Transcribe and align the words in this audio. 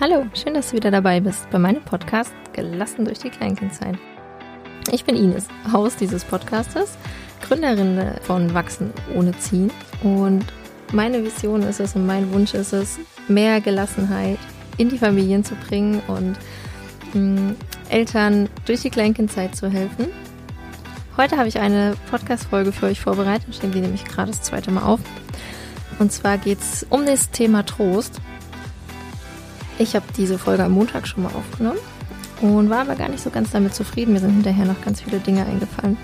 Hallo, 0.00 0.24
schön, 0.32 0.54
dass 0.54 0.70
du 0.70 0.76
wieder 0.76 0.90
dabei 0.90 1.20
bist 1.20 1.50
bei 1.50 1.58
meinem 1.58 1.82
Podcast 1.82 2.32
Gelassen 2.54 3.04
durch 3.04 3.18
die 3.18 3.28
Kleinkindzeit. 3.28 3.98
Ich 4.90 5.04
bin 5.04 5.14
Ines, 5.14 5.46
Haus 5.70 5.94
dieses 5.94 6.24
Podcastes, 6.24 6.96
Gründerin 7.42 8.00
von 8.22 8.54
Wachsen 8.54 8.94
ohne 9.14 9.36
Ziehen 9.36 9.70
und 10.02 10.46
meine 10.90 11.22
Vision 11.22 11.62
ist 11.64 11.80
es 11.80 11.96
und 11.96 12.06
mein 12.06 12.32
Wunsch 12.32 12.54
ist 12.54 12.72
es, 12.72 12.98
mehr 13.28 13.60
Gelassenheit 13.60 14.38
in 14.78 14.88
die 14.88 14.96
Familien 14.96 15.44
zu 15.44 15.54
bringen 15.54 16.00
und 16.08 16.38
mh, 17.12 17.20
mm, 17.20 17.56
Eltern 17.90 18.48
durch 18.64 18.80
die 18.80 18.90
Kleinkindzeit 18.90 19.54
zu 19.54 19.68
helfen. 19.68 20.06
Heute 21.18 21.36
habe 21.36 21.48
ich 21.48 21.58
eine 21.58 21.94
Podcast-Folge 22.10 22.72
für 22.72 22.86
euch 22.86 23.02
vorbereitet, 23.02 23.48
nehme 23.60 23.74
die 23.74 23.82
nämlich 23.82 24.06
gerade 24.06 24.30
das 24.30 24.40
zweite 24.40 24.70
Mal 24.70 24.84
auf. 24.84 25.00
Und 25.98 26.10
zwar 26.10 26.38
geht 26.38 26.60
es 26.60 26.86
um 26.88 27.04
das 27.04 27.30
Thema 27.30 27.66
Trost. 27.66 28.18
Ich 29.80 29.96
habe 29.96 30.04
diese 30.14 30.38
Folge 30.38 30.62
am 30.62 30.72
Montag 30.72 31.08
schon 31.08 31.22
mal 31.22 31.32
aufgenommen 31.32 31.78
und 32.42 32.68
war 32.68 32.80
aber 32.80 32.96
gar 32.96 33.08
nicht 33.08 33.22
so 33.22 33.30
ganz 33.30 33.50
damit 33.50 33.74
zufrieden. 33.74 34.12
Mir 34.12 34.20
sind 34.20 34.32
hinterher 34.32 34.66
noch 34.66 34.82
ganz 34.82 35.00
viele 35.00 35.20
Dinge 35.20 35.46
eingefallen, 35.46 35.96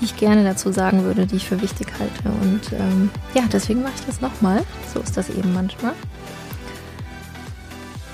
die 0.00 0.04
ich 0.04 0.16
gerne 0.16 0.44
dazu 0.44 0.70
sagen 0.70 1.02
würde, 1.02 1.26
die 1.26 1.34
ich 1.34 1.48
für 1.48 1.60
wichtig 1.60 1.88
halte. 1.98 2.28
Und 2.40 2.72
ähm, 2.72 3.10
ja, 3.34 3.42
deswegen 3.52 3.82
mache 3.82 3.94
ich 3.96 4.06
das 4.06 4.20
nochmal. 4.20 4.62
So 4.94 5.00
ist 5.00 5.16
das 5.16 5.28
eben 5.28 5.52
manchmal. 5.52 5.90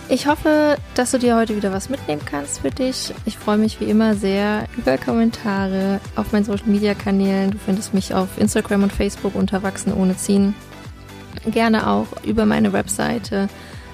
Ich 0.09 0.27
hoffe, 0.27 0.79
dass 0.95 1.11
du 1.11 1.19
dir 1.19 1.37
heute 1.37 1.56
wieder 1.56 1.73
was 1.73 1.91
mitnehmen 1.91 2.23
kannst 2.25 2.61
für 2.61 2.70
dich. 2.70 3.12
Ich 3.27 3.37
freue 3.37 3.59
mich 3.59 3.81
wie 3.81 3.91
immer 3.91 4.15
sehr 4.15 4.67
über 4.79 4.97
Kommentare 4.97 6.01
auf 6.17 6.33
meinen 6.33 6.45
Social 6.45 6.69
Media 6.69 6.95
Kanälen. 6.95 7.51
Du 7.51 7.59
findest 7.59 7.92
mich 7.92 8.15
auf 8.15 8.29
Instagram 8.39 8.84
und 8.84 8.92
Facebook 8.95 9.34
unter 9.34 9.62
Wachsen 9.62 9.92
ohne 9.92 10.17
Ziehen. 10.17 10.55
Gerne 11.51 11.87
auch 11.87 12.06
über 12.25 12.47
meine 12.47 12.73
Webseite 12.73 13.51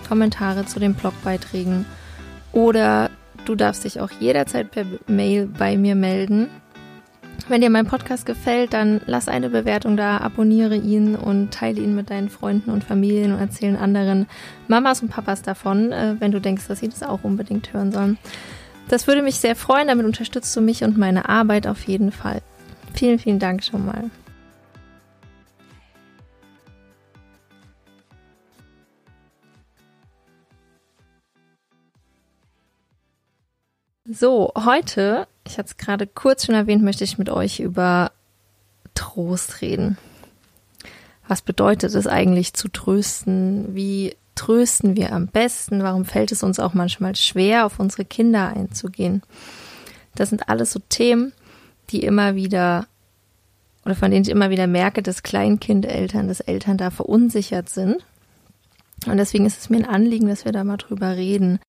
Kommentare 0.09 0.65
zu 0.65 0.81
den 0.81 0.95
Blogbeiträgen 0.95 1.85
oder 2.53 3.11
du 3.45 3.55
darfst 3.55 3.85
dich 3.85 4.01
auch 4.01 4.11
jederzeit 4.11 4.71
per 4.71 4.85
Mail 5.07 5.47
bei 5.47 5.77
mir 5.77 5.95
melden. 5.95 6.49
Wenn 7.49 7.61
dir 7.63 7.71
mein 7.71 7.87
Podcast 7.87 8.27
gefällt, 8.27 8.75
dann 8.75 9.01
lass 9.07 9.29
eine 9.29 9.49
Bewertung 9.49 9.97
da, 9.97 10.19
abonniere 10.19 10.77
ihn 10.77 11.15
und 11.15 11.53
teile 11.53 11.81
ihn 11.81 11.95
mit 11.95 12.11
deinen 12.11 12.29
Freunden 12.29 12.71
und 12.71 12.85
Familien 12.85 13.33
und 13.33 13.39
erzähle 13.39 13.79
anderen 13.79 14.27
Mamas 14.67 15.01
und 15.01 15.09
Papas 15.09 15.43
davon, 15.43 15.93
äh, 15.93 16.17
wenn 16.19 16.31
du 16.31 16.41
denkst, 16.41 16.67
dass 16.69 16.81
sie 16.81 16.89
das 16.89 17.03
auch 17.03 17.21
unbedingt 17.23 17.73
hören 17.73 17.93
sollen. 17.93 18.19
Das 18.89 19.07
würde 19.07 19.23
mich 19.23 19.37
sehr 19.37 19.57
freuen, 19.57 19.89
damit 19.89 20.05
unterstützt 20.05 20.55
du 20.57 20.61
mich 20.61 20.85
und 20.85 20.99
meine 20.99 21.29
Arbeit 21.29 21.67
auf 21.67 21.85
jeden 21.85 22.13
Fall. 22.13 22.43
Vielen, 22.95 23.19
vielen 23.19 23.39
Dank 23.39 23.63
schon 23.63 23.87
mal. 23.87 24.11
So, 34.11 34.53
heute, 34.57 35.29
ich 35.47 35.59
hatte 35.59 35.69
es 35.69 35.77
gerade 35.77 36.07
kurz 36.07 36.47
schon 36.47 36.55
erwähnt, 36.55 36.83
möchte 36.83 37.05
ich 37.05 37.19
mit 37.19 37.29
euch 37.29 37.61
über 37.61 38.11
Trost 38.95 39.61
reden. 39.61 39.99
Was 41.27 41.43
bedeutet 41.43 41.95
es 41.95 42.07
eigentlich 42.07 42.55
zu 42.55 42.69
trösten? 42.69 43.75
Wie 43.75 44.17
trösten 44.35 44.97
wir 44.97 45.13
am 45.13 45.27
besten? 45.27 45.83
Warum 45.83 46.07
fällt 46.07 46.33
es 46.33 46.43
uns 46.43 46.59
auch 46.59 46.73
manchmal 46.73 47.17
schwer, 47.17 47.67
auf 47.67 47.79
unsere 47.81 48.07
Kinder 48.07 48.49
einzugehen? 48.49 49.23
Das 50.15 50.31
sind 50.31 50.49
alles 50.49 50.73
so 50.73 50.81
Themen, 50.89 51.35
die 51.91 52.03
immer 52.03 52.35
wieder 52.35 52.87
oder 53.85 53.95
von 53.95 54.11
denen 54.11 54.23
ich 54.23 54.31
immer 54.31 54.49
wieder 54.49 54.67
merke, 54.67 55.03
dass 55.03 55.23
Kleinkindeltern, 55.23 56.29
dass 56.29 56.41
Eltern 56.41 56.79
da 56.79 56.91
verunsichert 56.91 57.69
sind. 57.69 58.07
Und 59.07 59.19
deswegen 59.19 59.45
ist 59.45 59.59
es 59.59 59.69
mir 59.69 59.79
ein 59.79 59.85
Anliegen, 59.85 60.29
dass 60.29 60.47
wir 60.47 60.53
da 60.53 60.65
mal 60.65 60.79
drüber 60.79 61.15
reden 61.15 61.61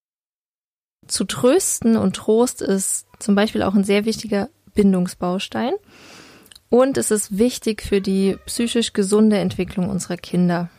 zu 1.09 1.25
trösten 1.25 1.97
und 1.97 2.15
Trost 2.15 2.61
ist 2.61 3.07
zum 3.19 3.35
Beispiel 3.35 3.63
auch 3.63 3.75
ein 3.75 3.83
sehr 3.83 4.05
wichtiger 4.05 4.49
Bindungsbaustein. 4.73 5.73
Und 6.69 6.97
es 6.97 7.11
ist 7.11 7.37
wichtig 7.37 7.81
für 7.81 7.99
die 7.99 8.37
psychisch 8.45 8.93
gesunde 8.93 9.37
Entwicklung 9.37 9.89
unserer 9.89 10.17
Kinder. 10.17 10.69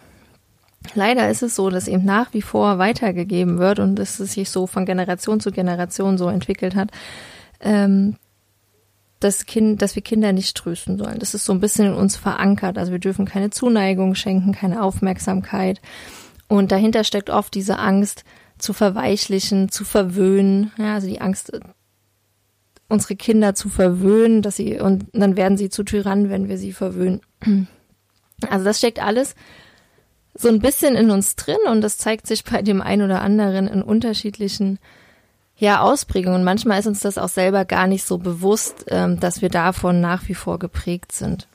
Leider 0.94 1.28
ist 1.28 1.42
es 1.42 1.56
so, 1.56 1.68
dass 1.68 1.88
eben 1.88 2.04
nach 2.04 2.32
wie 2.32 2.42
vor 2.42 2.78
weitergegeben 2.78 3.58
wird 3.58 3.80
und 3.80 3.96
dass 3.96 4.20
es 4.20 4.32
sich 4.34 4.48
so 4.48 4.66
von 4.66 4.86
Generation 4.86 5.41
zu 5.41 5.50
Generation 5.50 6.16
so 6.16 6.28
entwickelt 6.28 6.74
hat, 6.74 6.91
ähm, 7.60 8.16
dass, 9.18 9.44
kind, 9.44 9.82
dass 9.82 9.94
wir 9.94 10.02
Kinder 10.02 10.32
nicht 10.32 10.56
trösten 10.56 10.97
sollen. 10.97 11.18
Das 11.18 11.34
ist 11.34 11.44
so 11.44 11.52
ein 11.52 11.60
bisschen 11.60 11.86
in 11.86 11.94
uns 11.94 12.16
verankert. 12.16 12.78
Also 12.78 12.92
wir 12.92 12.98
dürfen 12.98 13.26
keine 13.26 13.50
Zuneigung 13.50 14.14
schenken, 14.14 14.52
keine 14.52 14.82
Aufmerksamkeit. 14.82 15.82
Und 16.48 16.72
dahinter 16.72 17.04
steckt 17.04 17.28
oft 17.28 17.54
diese 17.54 17.78
Angst, 17.78 18.24
zu 18.60 18.72
verweichlichen, 18.72 19.71
zu 19.71 19.84
verwöhnen. 19.84 20.72
Ja, 20.78 20.94
also 20.94 21.06
die 21.06 21.21
Angst, 21.21 21.53
unsere 22.88 23.16
Kinder 23.16 23.54
zu 23.54 23.69
verwöhnen, 23.69 24.43
dass 24.43 24.56
sie, 24.56 24.81
und 24.81 25.06
dann 25.12 25.37
werden 25.37 25.56
sie 25.56 25.71
zu 25.71 25.82
Tyrannen, 25.82 26.31
wenn 26.31 26.48
wir 26.48 26.59
sie 26.59 26.72
verwöhnen. 26.72 27.21
Also 28.48 28.65
das 28.65 28.78
steckt 28.78 29.03
alles 29.03 29.34
so 30.34 30.48
ein 30.48 30.60
bisschen 30.60 30.94
in 30.94 31.10
uns 31.10 31.37
drin 31.37 31.59
und 31.69 31.82
das 31.82 31.98
zeigt 31.98 32.26
sich 32.26 32.44
bei 32.44 32.62
dem 32.62 32.81
einen 32.81 33.03
oder 33.03 33.21
anderen 33.21 33.66
in 33.66 33.82
unterschiedlichen 33.82 34.78
ja, 35.56 35.81
Ausprägungen. 35.81 36.42
Manchmal 36.42 36.81
ist 36.81 36.87
uns 36.87 37.00
das 37.00 37.19
auch 37.19 37.28
selber 37.28 37.66
gar 37.66 37.87
nicht 37.87 38.04
so 38.04 38.16
bewusst, 38.16 38.87
ähm, 38.88 39.21
dass 39.21 39.42
wir 39.42 39.50
davon 39.50 40.00
nach 40.00 40.28
wie 40.28 40.34
vor 40.34 40.59
geprägt 40.59 41.12
sind. 41.12 41.48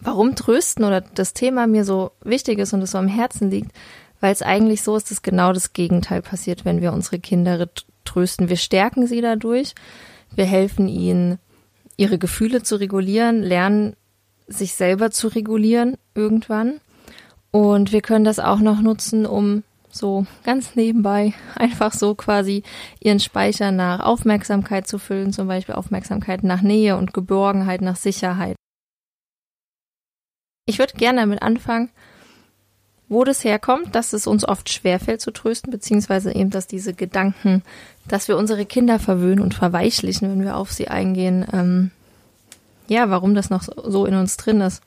Warum 0.00 0.34
Trösten 0.34 0.84
oder 0.84 1.00
das 1.00 1.32
Thema 1.32 1.66
mir 1.66 1.84
so 1.84 2.10
wichtig 2.22 2.58
ist 2.58 2.74
und 2.74 2.82
es 2.82 2.90
so 2.90 2.98
am 2.98 3.08
Herzen 3.08 3.50
liegt, 3.50 3.70
weil 4.22 4.32
es 4.32 4.40
eigentlich 4.40 4.82
so 4.82 4.96
ist, 4.96 5.10
dass 5.10 5.22
genau 5.22 5.52
das 5.52 5.72
Gegenteil 5.72 6.22
passiert, 6.22 6.64
wenn 6.64 6.80
wir 6.80 6.92
unsere 6.92 7.18
Kinder 7.18 7.68
trösten. 8.04 8.48
Wir 8.48 8.56
stärken 8.56 9.08
sie 9.08 9.20
dadurch, 9.20 9.74
wir 10.34 10.44
helfen 10.44 10.86
ihnen, 10.86 11.40
ihre 11.96 12.18
Gefühle 12.18 12.62
zu 12.62 12.76
regulieren, 12.76 13.42
lernen 13.42 13.96
sich 14.46 14.74
selber 14.74 15.10
zu 15.10 15.26
regulieren 15.26 15.98
irgendwann. 16.14 16.80
Und 17.50 17.90
wir 17.90 18.00
können 18.00 18.24
das 18.24 18.38
auch 18.38 18.60
noch 18.60 18.80
nutzen, 18.80 19.26
um 19.26 19.64
so 19.90 20.24
ganz 20.44 20.76
nebenbei 20.76 21.34
einfach 21.56 21.92
so 21.92 22.14
quasi 22.14 22.62
ihren 23.00 23.18
Speicher 23.18 23.72
nach 23.72 23.98
Aufmerksamkeit 23.98 24.86
zu 24.86 25.00
füllen, 25.00 25.32
zum 25.32 25.48
Beispiel 25.48 25.74
Aufmerksamkeit 25.74 26.44
nach 26.44 26.62
Nähe 26.62 26.96
und 26.96 27.12
Geborgenheit, 27.12 27.80
nach 27.80 27.96
Sicherheit. 27.96 28.54
Ich 30.64 30.78
würde 30.78 30.92
gerne 30.94 31.22
damit 31.22 31.42
anfangen, 31.42 31.90
wo 33.12 33.24
das 33.24 33.44
herkommt, 33.44 33.94
dass 33.94 34.12
es 34.12 34.26
uns 34.26 34.48
oft 34.48 34.70
schwerfällt 34.70 35.20
zu 35.20 35.30
trösten, 35.30 35.70
beziehungsweise 35.70 36.34
eben, 36.34 36.50
dass 36.50 36.66
diese 36.66 36.94
Gedanken, 36.94 37.62
dass 38.08 38.26
wir 38.26 38.38
unsere 38.38 38.64
Kinder 38.64 38.98
verwöhnen 38.98 39.40
und 39.40 39.54
verweichlichen, 39.54 40.30
wenn 40.30 40.44
wir 40.44 40.56
auf 40.56 40.72
sie 40.72 40.88
eingehen, 40.88 41.46
ähm, 41.52 41.90
ja, 42.88 43.10
warum 43.10 43.34
das 43.34 43.50
noch 43.50 43.64
so 43.84 44.06
in 44.06 44.14
uns 44.14 44.36
drin 44.38 44.60
ist. 44.62 44.82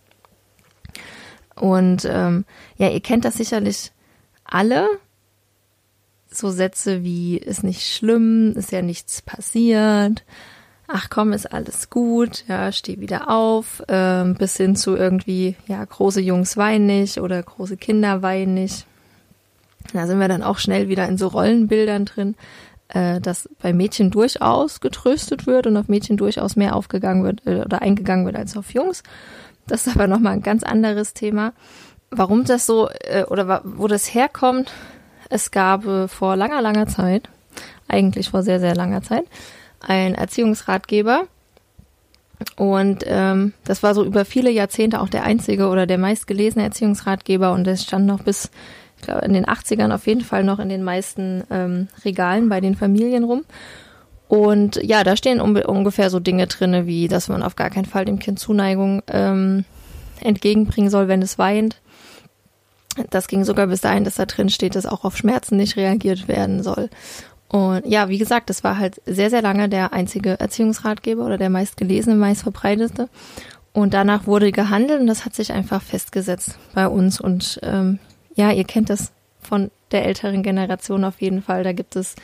Und 1.56 2.06
ähm, 2.06 2.46
ja, 2.78 2.90
ihr 2.90 3.00
kennt 3.00 3.26
das 3.26 3.36
sicherlich 3.36 3.92
alle. 4.44 4.90
So 6.30 6.50
Sätze 6.50 7.04
wie 7.04 7.38
ist 7.38 7.64
nicht 7.64 7.84
schlimm, 7.84 8.54
ist 8.58 8.72
ja 8.72 8.82
nichts 8.82 9.22
passiert, 9.22 10.26
ach 10.88 11.10
komm, 11.10 11.34
ist 11.34 11.52
alles 11.52 11.90
gut, 11.90 12.46
ja, 12.48 12.72
steh 12.72 13.00
wieder 13.00 13.30
auf, 13.30 13.84
ähm, 13.88 14.36
bis 14.36 14.58
hin 14.58 14.76
zu 14.76 14.96
irgendwie, 14.96 15.56
ja, 15.68 15.84
große 15.84 16.22
Jungs 16.22 16.58
weinen 16.58 16.86
nicht 16.86 17.20
oder 17.20 17.42
große 17.42 17.78
Kinder 17.78 18.22
weinen 18.22 18.54
nicht. 18.54 18.86
Da 19.94 20.08
sind 20.08 20.20
wir 20.20 20.28
dann 20.28 20.44
auch 20.44 20.58
schnell 20.58 20.88
wieder 20.88 21.08
in 21.08 21.18
so 21.18 21.28
Rollenbildern 21.28 22.06
drin, 22.06 22.36
äh, 22.90 23.20
dass 23.20 23.50
bei 23.62 23.74
Mädchen 23.74 24.12
durchaus 24.12 24.80
getröstet 24.80 25.48
wird 25.48 25.68
und 25.68 25.78
auf 25.78 25.88
Mädchen 25.88 26.18
durchaus 26.18 26.56
mehr 26.56 26.76
aufgegangen 26.76 27.24
wird 27.24 27.46
äh, 27.46 27.62
oder 27.62 27.82
eingegangen 27.82 28.26
wird 28.26 28.36
als 28.36 28.58
auf 28.58 28.74
Jungs. 28.74 29.04
Das 29.68 29.88
ist 29.88 29.96
aber 29.96 30.08
nochmal 30.08 30.34
ein 30.34 30.44
ganz 30.44 30.64
anderes 30.64 31.14
Thema. 31.14 31.54
Warum 32.12 32.46
das 32.46 32.66
so 32.66 32.90
äh, 32.90 33.24
oder 33.24 33.62
wo 33.64 33.88
das 33.88 34.14
herkommt, 34.14 34.72
es 35.30 35.52
gab 35.52 35.86
äh, 35.86 36.08
vor 36.08 36.36
langer, 36.36 36.62
langer 36.62 36.88
Zeit, 36.88 37.30
eigentlich 37.88 38.30
vor 38.30 38.44
sehr, 38.44 38.60
sehr 38.60 38.76
langer 38.76 39.02
Zeit, 39.02 39.26
ein 39.86 40.16
Erziehungsratgeber. 40.16 41.28
Und 42.58 43.04
ähm, 43.08 43.54
das 43.64 43.82
war 43.82 43.94
so 43.94 44.04
über 44.04 44.26
viele 44.26 44.52
Jahrzehnte 44.52 45.00
auch 45.00 45.10
der 45.10 45.24
einzige 45.24 45.68
oder 45.68 45.86
der 45.86 45.98
meistgelesene 45.98 46.66
Erziehungsratgeber 46.66 47.54
und 47.54 47.66
das 47.66 47.84
stand 47.84 48.06
noch 48.06 48.24
bis, 48.24 48.52
ich 48.98 49.04
glaube, 49.04 49.26
in 49.26 49.34
den 49.34 49.46
80ern 49.46 49.94
auf 49.94 50.06
jeden 50.06 50.22
Fall 50.22 50.44
noch 50.44 50.60
in 50.60 50.68
den 50.68 50.84
meisten 50.84 51.44
ähm, 51.50 51.88
Regalen 52.04 52.50
bei 52.50 52.60
den 52.60 52.76
Familien 52.76 53.24
rum. 53.24 53.46
Und 54.28 54.82
ja, 54.84 55.04
da 55.04 55.16
stehen 55.16 55.40
um, 55.40 55.56
ungefähr 55.56 56.10
so 56.10 56.20
Dinge 56.20 56.48
drinne, 56.48 56.88
wie 56.88 57.08
dass 57.08 57.30
man 57.30 57.44
auf 57.44 57.56
gar 57.56 57.70
keinen 57.70 57.86
Fall 57.86 58.06
dem 58.06 58.20
Kind 58.20 58.40
Zuneigung 58.40 59.02
ähm, 59.08 59.66
entgegenbringen 60.20 60.90
soll, 60.90 61.08
wenn 61.08 61.22
es 61.22 61.38
weint. 61.38 61.82
Das 63.10 63.28
ging 63.28 63.44
sogar 63.44 63.68
bis 63.68 63.82
dahin, 63.82 64.06
dass 64.06 64.16
da 64.16 64.26
drin 64.26 64.50
steht, 64.50 64.76
dass 64.76 64.86
auch 64.86 65.04
auf 65.04 65.18
Schmerzen 65.18 65.58
nicht 65.58 65.76
reagiert 65.76 66.28
werden 66.28 66.64
soll. 66.64 66.90
Und 67.56 67.86
ja, 67.86 68.10
wie 68.10 68.18
gesagt, 68.18 68.50
das 68.50 68.66
war 68.66 68.78
halt 68.78 69.02
sehr, 69.06 69.30
sehr 69.30 69.42
lange 69.42 69.70
der 69.70 69.94
einzige 69.94 70.38
Erziehungsratgeber 70.38 71.26
oder 71.26 71.38
der 71.38 71.50
meistgelesene, 71.50 72.18
meistverbreitete. 72.18 73.08
Und 73.72 73.94
danach 73.94 74.28
wurde 74.28 74.52
gehandelt 74.52 75.00
und 75.00 75.08
das 75.08 75.24
hat 75.24 75.36
sich 75.36 75.54
einfach 75.54 75.82
festgesetzt 75.82 76.58
bei 76.74 76.86
uns. 76.86 77.22
Und 77.22 77.62
ähm, 77.64 78.00
ja, 78.36 78.52
ihr 78.52 78.66
kennt 78.66 78.90
das 78.90 79.14
von 79.40 79.72
der 79.92 80.04
älteren 80.04 80.44
Generation 80.44 81.06
auf 81.06 81.22
jeden 81.22 81.42
Fall. 81.42 81.64
Da 81.64 81.72
gibt 81.72 81.96
es, 81.96 82.16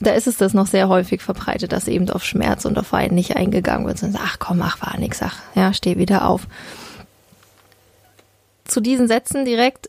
da 0.00 0.10
ist 0.10 0.26
es 0.26 0.38
das 0.38 0.54
noch 0.54 0.66
sehr 0.66 0.88
häufig 0.88 1.22
verbreitet, 1.22 1.70
dass 1.70 1.86
eben 1.86 2.10
auf 2.10 2.24
Schmerz 2.24 2.64
und 2.64 2.76
auf 2.76 2.90
Wein 2.90 3.14
nicht 3.14 3.36
eingegangen 3.36 3.86
wird, 3.86 3.98
sondern 3.98 4.22
ach 4.24 4.40
komm, 4.40 4.60
ach 4.60 4.82
war 4.82 4.98
nix, 4.98 5.22
ach, 5.22 5.36
ja, 5.54 5.72
steh 5.72 5.98
wieder 5.98 6.26
auf. 6.26 6.48
Zu 8.64 8.80
diesen 8.80 9.06
Sätzen 9.06 9.44
direkt, 9.44 9.88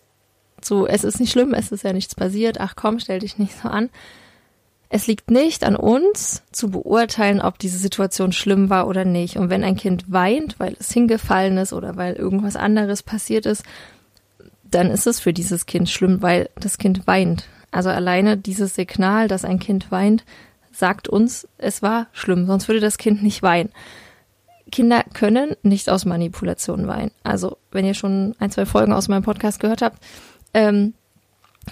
zu 0.62 0.86
es 0.86 1.04
ist 1.04 1.20
nicht 1.20 1.32
schlimm, 1.32 1.56
es 1.56 1.72
ist 1.72 1.84
ja 1.84 1.92
nichts 1.92 2.14
passiert, 2.14 2.62
ach 2.62 2.76
komm, 2.76 3.00
stell 3.00 3.18
dich 3.18 3.40
nicht 3.40 3.60
so 3.60 3.68
an. 3.68 3.90
Es 4.90 5.08
liegt 5.08 5.32
nicht 5.32 5.64
an 5.64 5.76
uns 5.76 6.44
zu 6.52 6.70
beurteilen, 6.70 7.42
ob 7.42 7.60
diese 7.60 7.78
Situation 7.78 8.32
schlimm 8.32 8.70
war 8.70 8.88
oder 8.88 9.06
nicht. 9.06 9.38
Und 9.38 9.50
wenn 9.50 9.64
ein 9.64 9.76
Kind 9.76 10.12
weint, 10.12 10.60
weil 10.60 10.76
es 10.80 10.92
hingefallen 10.92 11.58
ist 11.58 11.74
oder 11.74 11.96
weil 11.96 12.14
irgendwas 12.14 12.56
anderes 12.56 13.04
passiert 13.04 13.46
ist, 13.46 13.64
dann 14.64 14.92
ist 14.92 15.08
es 15.08 15.20
für 15.20 15.34
dieses 15.34 15.66
Kind 15.66 15.90
schlimm, 15.90 16.22
weil 16.22 16.50
das 16.56 16.78
Kind 16.78 17.08
weint. 17.08 17.46
Also 17.72 17.90
alleine 17.90 18.38
dieses 18.38 18.76
Signal, 18.76 19.28
dass 19.28 19.46
ein 19.46 19.60
Kind 19.60 19.92
weint, 19.92 20.24
sagt 20.72 21.08
uns, 21.08 21.48
es 21.58 21.82
war 21.82 22.08
schlimm, 22.12 22.46
sonst 22.46 22.68
würde 22.68 22.80
das 22.80 22.98
Kind 22.98 23.24
nicht 23.24 23.42
weinen. 23.42 23.70
Kinder 24.72 25.04
können 25.14 25.56
nicht 25.64 25.90
aus 25.90 26.06
Manipulation 26.06 26.88
weinen. 26.88 27.12
Also 27.24 27.58
wenn 27.72 27.86
ihr 27.86 27.94
schon 27.94 28.36
ein, 28.40 28.52
zwei 28.52 28.66
Folgen 28.66 28.94
aus 28.94 29.08
meinem 29.08 29.24
Podcast 29.24 29.60
gehört 29.60 29.82
habt, 29.82 30.04
ähm, 30.54 30.94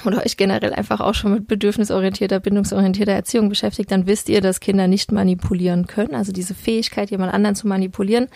oder 0.06 0.26
euch 0.26 0.38
generell 0.38 0.74
einfach 0.74 1.00
auch 1.00 1.14
schon 1.14 1.34
mit 1.34 1.48
bedürfnisorientierter, 1.48 2.40
bindungsorientierter 2.40 3.12
Erziehung 3.12 3.50
beschäftigt, 3.50 3.92
dann 3.92 4.08
wisst 4.08 4.30
ihr, 4.30 4.42
dass 4.42 4.60
Kinder 4.60 4.88
nicht 4.88 5.12
manipulieren 5.12 5.88
können. 5.88 6.16
Also 6.16 6.32
diese 6.32 6.56
Fähigkeit, 6.56 7.12
jemand 7.12 7.34
anderen 7.34 7.56
zu 7.56 7.68
manipulieren, 7.68 8.28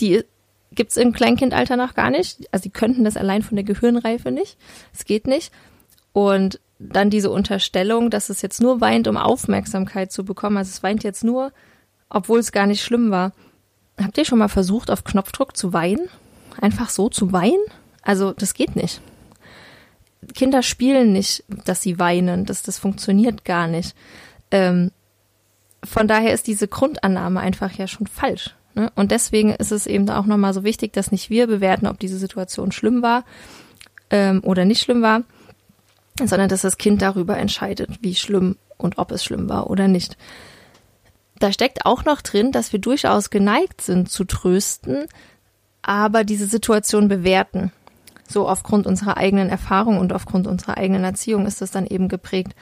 die 0.00 0.24
gibt's 0.72 0.96
im 0.96 1.12
Kleinkindalter 1.12 1.76
noch 1.76 1.94
gar 1.94 2.10
nicht. 2.10 2.48
Also 2.52 2.64
die 2.64 2.70
könnten 2.70 3.04
das 3.04 3.16
allein 3.16 3.42
von 3.42 3.56
der 3.56 3.64
Gehirnreife 3.64 4.30
nicht. 4.30 4.56
Es 4.92 5.04
geht 5.04 5.26
nicht. 5.26 5.52
Und 6.12 6.60
dann 6.78 7.10
diese 7.10 7.30
Unterstellung, 7.30 8.10
dass 8.10 8.30
es 8.30 8.42
jetzt 8.42 8.60
nur 8.60 8.80
weint, 8.80 9.06
um 9.08 9.16
Aufmerksamkeit 9.16 10.12
zu 10.12 10.24
bekommen. 10.24 10.56
Also 10.56 10.70
es 10.70 10.82
weint 10.82 11.04
jetzt 11.04 11.24
nur, 11.24 11.52
obwohl 12.08 12.40
es 12.40 12.52
gar 12.52 12.66
nicht 12.66 12.82
schlimm 12.82 13.10
war. 13.10 13.32
Habt 14.00 14.18
ihr 14.18 14.24
schon 14.24 14.38
mal 14.38 14.48
versucht, 14.48 14.90
auf 14.90 15.04
Knopfdruck 15.04 15.56
zu 15.56 15.72
weinen? 15.72 16.08
Einfach 16.60 16.90
so 16.90 17.08
zu 17.08 17.32
weinen? 17.32 17.62
Also 18.02 18.32
das 18.32 18.54
geht 18.54 18.76
nicht. 18.76 19.00
Kinder 20.34 20.62
spielen 20.62 21.12
nicht, 21.12 21.44
dass 21.64 21.82
sie 21.82 21.98
weinen. 21.98 22.44
Das, 22.44 22.62
das 22.62 22.78
funktioniert 22.78 23.44
gar 23.44 23.66
nicht. 23.66 23.94
Ähm, 24.50 24.90
von 25.82 26.08
daher 26.08 26.32
ist 26.32 26.46
diese 26.46 26.68
Grundannahme 26.68 27.40
einfach 27.40 27.72
ja 27.72 27.86
schon 27.86 28.06
falsch. 28.06 28.54
Ne? 28.74 28.90
Und 28.94 29.10
deswegen 29.10 29.52
ist 29.52 29.72
es 29.72 29.86
eben 29.86 30.08
auch 30.10 30.26
nochmal 30.26 30.54
so 30.54 30.64
wichtig, 30.64 30.92
dass 30.92 31.12
nicht 31.12 31.30
wir 31.30 31.46
bewerten, 31.46 31.86
ob 31.86 31.98
diese 31.98 32.18
Situation 32.18 32.72
schlimm 32.72 33.02
war 33.02 33.24
ähm, 34.10 34.40
oder 34.42 34.64
nicht 34.64 34.82
schlimm 34.82 35.02
war, 35.02 35.22
sondern 36.18 36.48
dass 36.48 36.62
das 36.62 36.78
Kind 36.78 37.02
darüber 37.02 37.36
entscheidet, 37.38 37.90
wie 38.00 38.14
schlimm 38.14 38.56
und 38.76 38.98
ob 38.98 39.12
es 39.12 39.24
schlimm 39.24 39.48
war 39.48 39.70
oder 39.70 39.88
nicht. 39.88 40.16
Da 41.38 41.52
steckt 41.52 41.84
auch 41.84 42.04
noch 42.04 42.22
drin, 42.22 42.52
dass 42.52 42.72
wir 42.72 42.80
durchaus 42.80 43.30
geneigt 43.30 43.80
sind 43.80 44.10
zu 44.10 44.24
trösten, 44.24 45.06
aber 45.82 46.24
diese 46.24 46.46
Situation 46.46 47.08
bewerten 47.08 47.72
so 48.34 48.46
aufgrund 48.46 48.86
unserer 48.86 49.16
eigenen 49.16 49.48
Erfahrung 49.48 49.98
und 49.98 50.12
aufgrund 50.12 50.46
unserer 50.46 50.76
eigenen 50.76 51.04
Erziehung 51.04 51.46
ist 51.46 51.62
das 51.62 51.70
dann 51.70 51.86
eben 51.86 52.08
geprägt, 52.08 52.54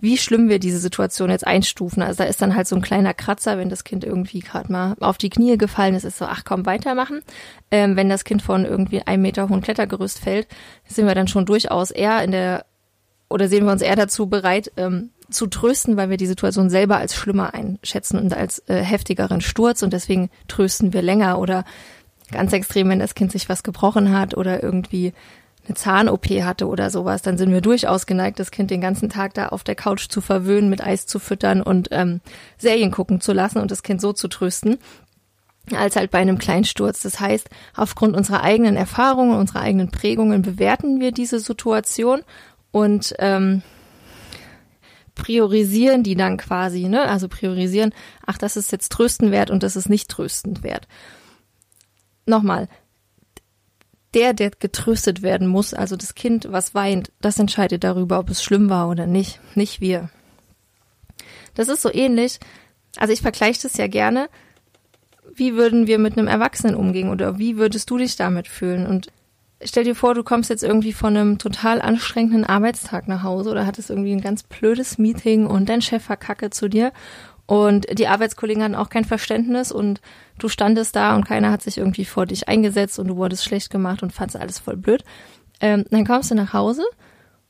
wie 0.00 0.16
schlimm 0.16 0.48
wir 0.48 0.58
diese 0.58 0.78
Situation 0.78 1.30
jetzt 1.30 1.46
einstufen. 1.46 2.02
Also 2.02 2.22
da 2.22 2.24
ist 2.24 2.40
dann 2.40 2.54
halt 2.54 2.66
so 2.66 2.76
ein 2.76 2.82
kleiner 2.82 3.12
Kratzer, 3.12 3.58
wenn 3.58 3.68
das 3.68 3.84
Kind 3.84 4.04
irgendwie 4.04 4.40
gerade 4.40 4.72
mal 4.72 4.96
auf 5.00 5.18
die 5.18 5.28
Knie 5.28 5.58
gefallen 5.58 5.94
ist, 5.94 6.04
ist 6.04 6.18
so, 6.18 6.24
ach 6.24 6.44
komm, 6.44 6.64
weitermachen. 6.64 7.22
Ähm, 7.70 7.96
wenn 7.96 8.08
das 8.08 8.24
Kind 8.24 8.42
von 8.42 8.64
irgendwie 8.64 9.02
einem 9.02 9.22
Meter 9.22 9.48
hohen 9.48 9.60
Klettergerüst 9.60 10.18
fällt, 10.20 10.46
sind 10.86 11.06
wir 11.06 11.14
dann 11.14 11.28
schon 11.28 11.44
durchaus 11.44 11.90
eher 11.90 12.22
in 12.22 12.30
der, 12.30 12.64
oder 13.28 13.48
sehen 13.48 13.66
wir 13.66 13.72
uns 13.72 13.82
eher 13.82 13.96
dazu 13.96 14.28
bereit, 14.28 14.72
ähm, 14.76 15.10
zu 15.28 15.46
trösten, 15.46 15.96
weil 15.96 16.10
wir 16.10 16.16
die 16.16 16.26
Situation 16.26 16.70
selber 16.70 16.96
als 16.96 17.14
schlimmer 17.14 17.54
einschätzen 17.54 18.18
und 18.18 18.34
als 18.34 18.58
äh, 18.68 18.82
heftigeren 18.82 19.40
Sturz 19.40 19.82
und 19.82 19.92
deswegen 19.92 20.30
trösten 20.48 20.92
wir 20.92 21.02
länger 21.02 21.38
oder 21.38 21.64
ganz 22.30 22.52
extrem, 22.52 22.88
wenn 22.88 22.98
das 22.98 23.14
Kind 23.14 23.32
sich 23.32 23.48
was 23.48 23.62
gebrochen 23.62 24.16
hat 24.16 24.36
oder 24.36 24.62
irgendwie 24.62 25.12
eine 25.66 25.74
Zahn-OP 25.74 26.26
hatte 26.42 26.66
oder 26.66 26.90
sowas, 26.90 27.22
dann 27.22 27.38
sind 27.38 27.52
wir 27.52 27.60
durchaus 27.60 28.06
geneigt, 28.06 28.38
das 28.38 28.50
Kind 28.50 28.70
den 28.70 28.80
ganzen 28.80 29.08
Tag 29.08 29.34
da 29.34 29.48
auf 29.48 29.62
der 29.62 29.74
Couch 29.74 30.08
zu 30.08 30.20
verwöhnen, 30.20 30.70
mit 30.70 30.82
Eis 30.82 31.06
zu 31.06 31.18
füttern 31.18 31.62
und 31.62 31.88
ähm, 31.90 32.20
Serien 32.58 32.90
gucken 32.90 33.20
zu 33.20 33.32
lassen 33.32 33.58
und 33.58 33.70
das 33.70 33.82
Kind 33.82 34.00
so 34.00 34.12
zu 34.12 34.28
trösten, 34.28 34.78
als 35.74 35.96
halt 35.96 36.10
bei 36.10 36.18
einem 36.18 36.38
Kleinsturz. 36.38 37.02
Das 37.02 37.20
heißt, 37.20 37.48
aufgrund 37.76 38.16
unserer 38.16 38.42
eigenen 38.42 38.76
Erfahrungen, 38.76 39.38
unserer 39.38 39.60
eigenen 39.60 39.90
Prägungen 39.90 40.42
bewerten 40.42 41.00
wir 41.00 41.12
diese 41.12 41.40
Situation 41.40 42.22
und 42.72 43.14
ähm, 43.18 43.62
priorisieren 45.14 46.02
die 46.02 46.14
dann 46.14 46.38
quasi, 46.38 46.88
ne? 46.88 47.02
Also 47.02 47.28
priorisieren, 47.28 47.92
ach, 48.26 48.38
das 48.38 48.56
ist 48.56 48.72
jetzt 48.72 48.90
trösten 48.90 49.30
wert 49.30 49.50
und 49.50 49.62
das 49.62 49.76
ist 49.76 49.90
nicht 49.90 50.08
tröstend 50.08 50.62
wert 50.62 50.88
nochmal, 52.30 52.68
der, 54.14 54.32
der 54.32 54.50
getröstet 54.50 55.22
werden 55.22 55.46
muss, 55.46 55.74
also 55.74 55.96
das 55.96 56.14
Kind, 56.14 56.48
was 56.50 56.74
weint, 56.74 57.12
das 57.20 57.38
entscheidet 57.38 57.84
darüber, 57.84 58.18
ob 58.18 58.30
es 58.30 58.42
schlimm 58.42 58.70
war 58.70 58.88
oder 58.88 59.06
nicht, 59.06 59.38
nicht 59.54 59.80
wir. 59.80 60.10
Das 61.54 61.68
ist 61.68 61.82
so 61.82 61.92
ähnlich, 61.92 62.40
also 62.96 63.12
ich 63.12 63.20
vergleiche 63.20 63.62
das 63.62 63.76
ja 63.76 63.86
gerne, 63.86 64.28
wie 65.32 65.54
würden 65.54 65.86
wir 65.86 65.98
mit 65.98 66.18
einem 66.18 66.26
Erwachsenen 66.26 66.74
umgehen 66.74 67.08
oder 67.08 67.38
wie 67.38 67.56
würdest 67.56 67.88
du 67.90 67.98
dich 67.98 68.16
damit 68.16 68.48
fühlen? 68.48 68.86
Und 68.86 69.12
stell 69.62 69.84
dir 69.84 69.94
vor, 69.94 70.14
du 70.14 70.24
kommst 70.24 70.50
jetzt 70.50 70.64
irgendwie 70.64 70.92
von 70.92 71.16
einem 71.16 71.38
total 71.38 71.80
anstrengenden 71.80 72.44
Arbeitstag 72.44 73.06
nach 73.06 73.22
Hause 73.22 73.50
oder 73.50 73.64
hattest 73.64 73.90
irgendwie 73.90 74.12
ein 74.12 74.20
ganz 74.20 74.42
blödes 74.42 74.98
Meeting 74.98 75.46
und 75.46 75.68
dein 75.68 75.82
Chef 75.82 76.02
verkacke 76.02 76.50
zu 76.50 76.68
dir 76.68 76.92
und 77.50 77.98
die 77.98 78.06
Arbeitskollegen 78.06 78.62
hatten 78.62 78.76
auch 78.76 78.90
kein 78.90 79.04
Verständnis 79.04 79.72
und 79.72 80.00
du 80.38 80.48
standest 80.48 80.94
da 80.94 81.16
und 81.16 81.24
keiner 81.24 81.50
hat 81.50 81.62
sich 81.62 81.78
irgendwie 81.78 82.04
vor 82.04 82.24
dich 82.24 82.46
eingesetzt 82.46 83.00
und 83.00 83.08
du 83.08 83.16
wurdest 83.16 83.44
schlecht 83.44 83.70
gemacht 83.70 84.04
und 84.04 84.12
fandst 84.12 84.36
alles 84.36 84.60
voll 84.60 84.76
blöd. 84.76 85.02
Ähm, 85.60 85.84
dann 85.90 86.06
kommst 86.06 86.30
du 86.30 86.36
nach 86.36 86.52
Hause 86.52 86.84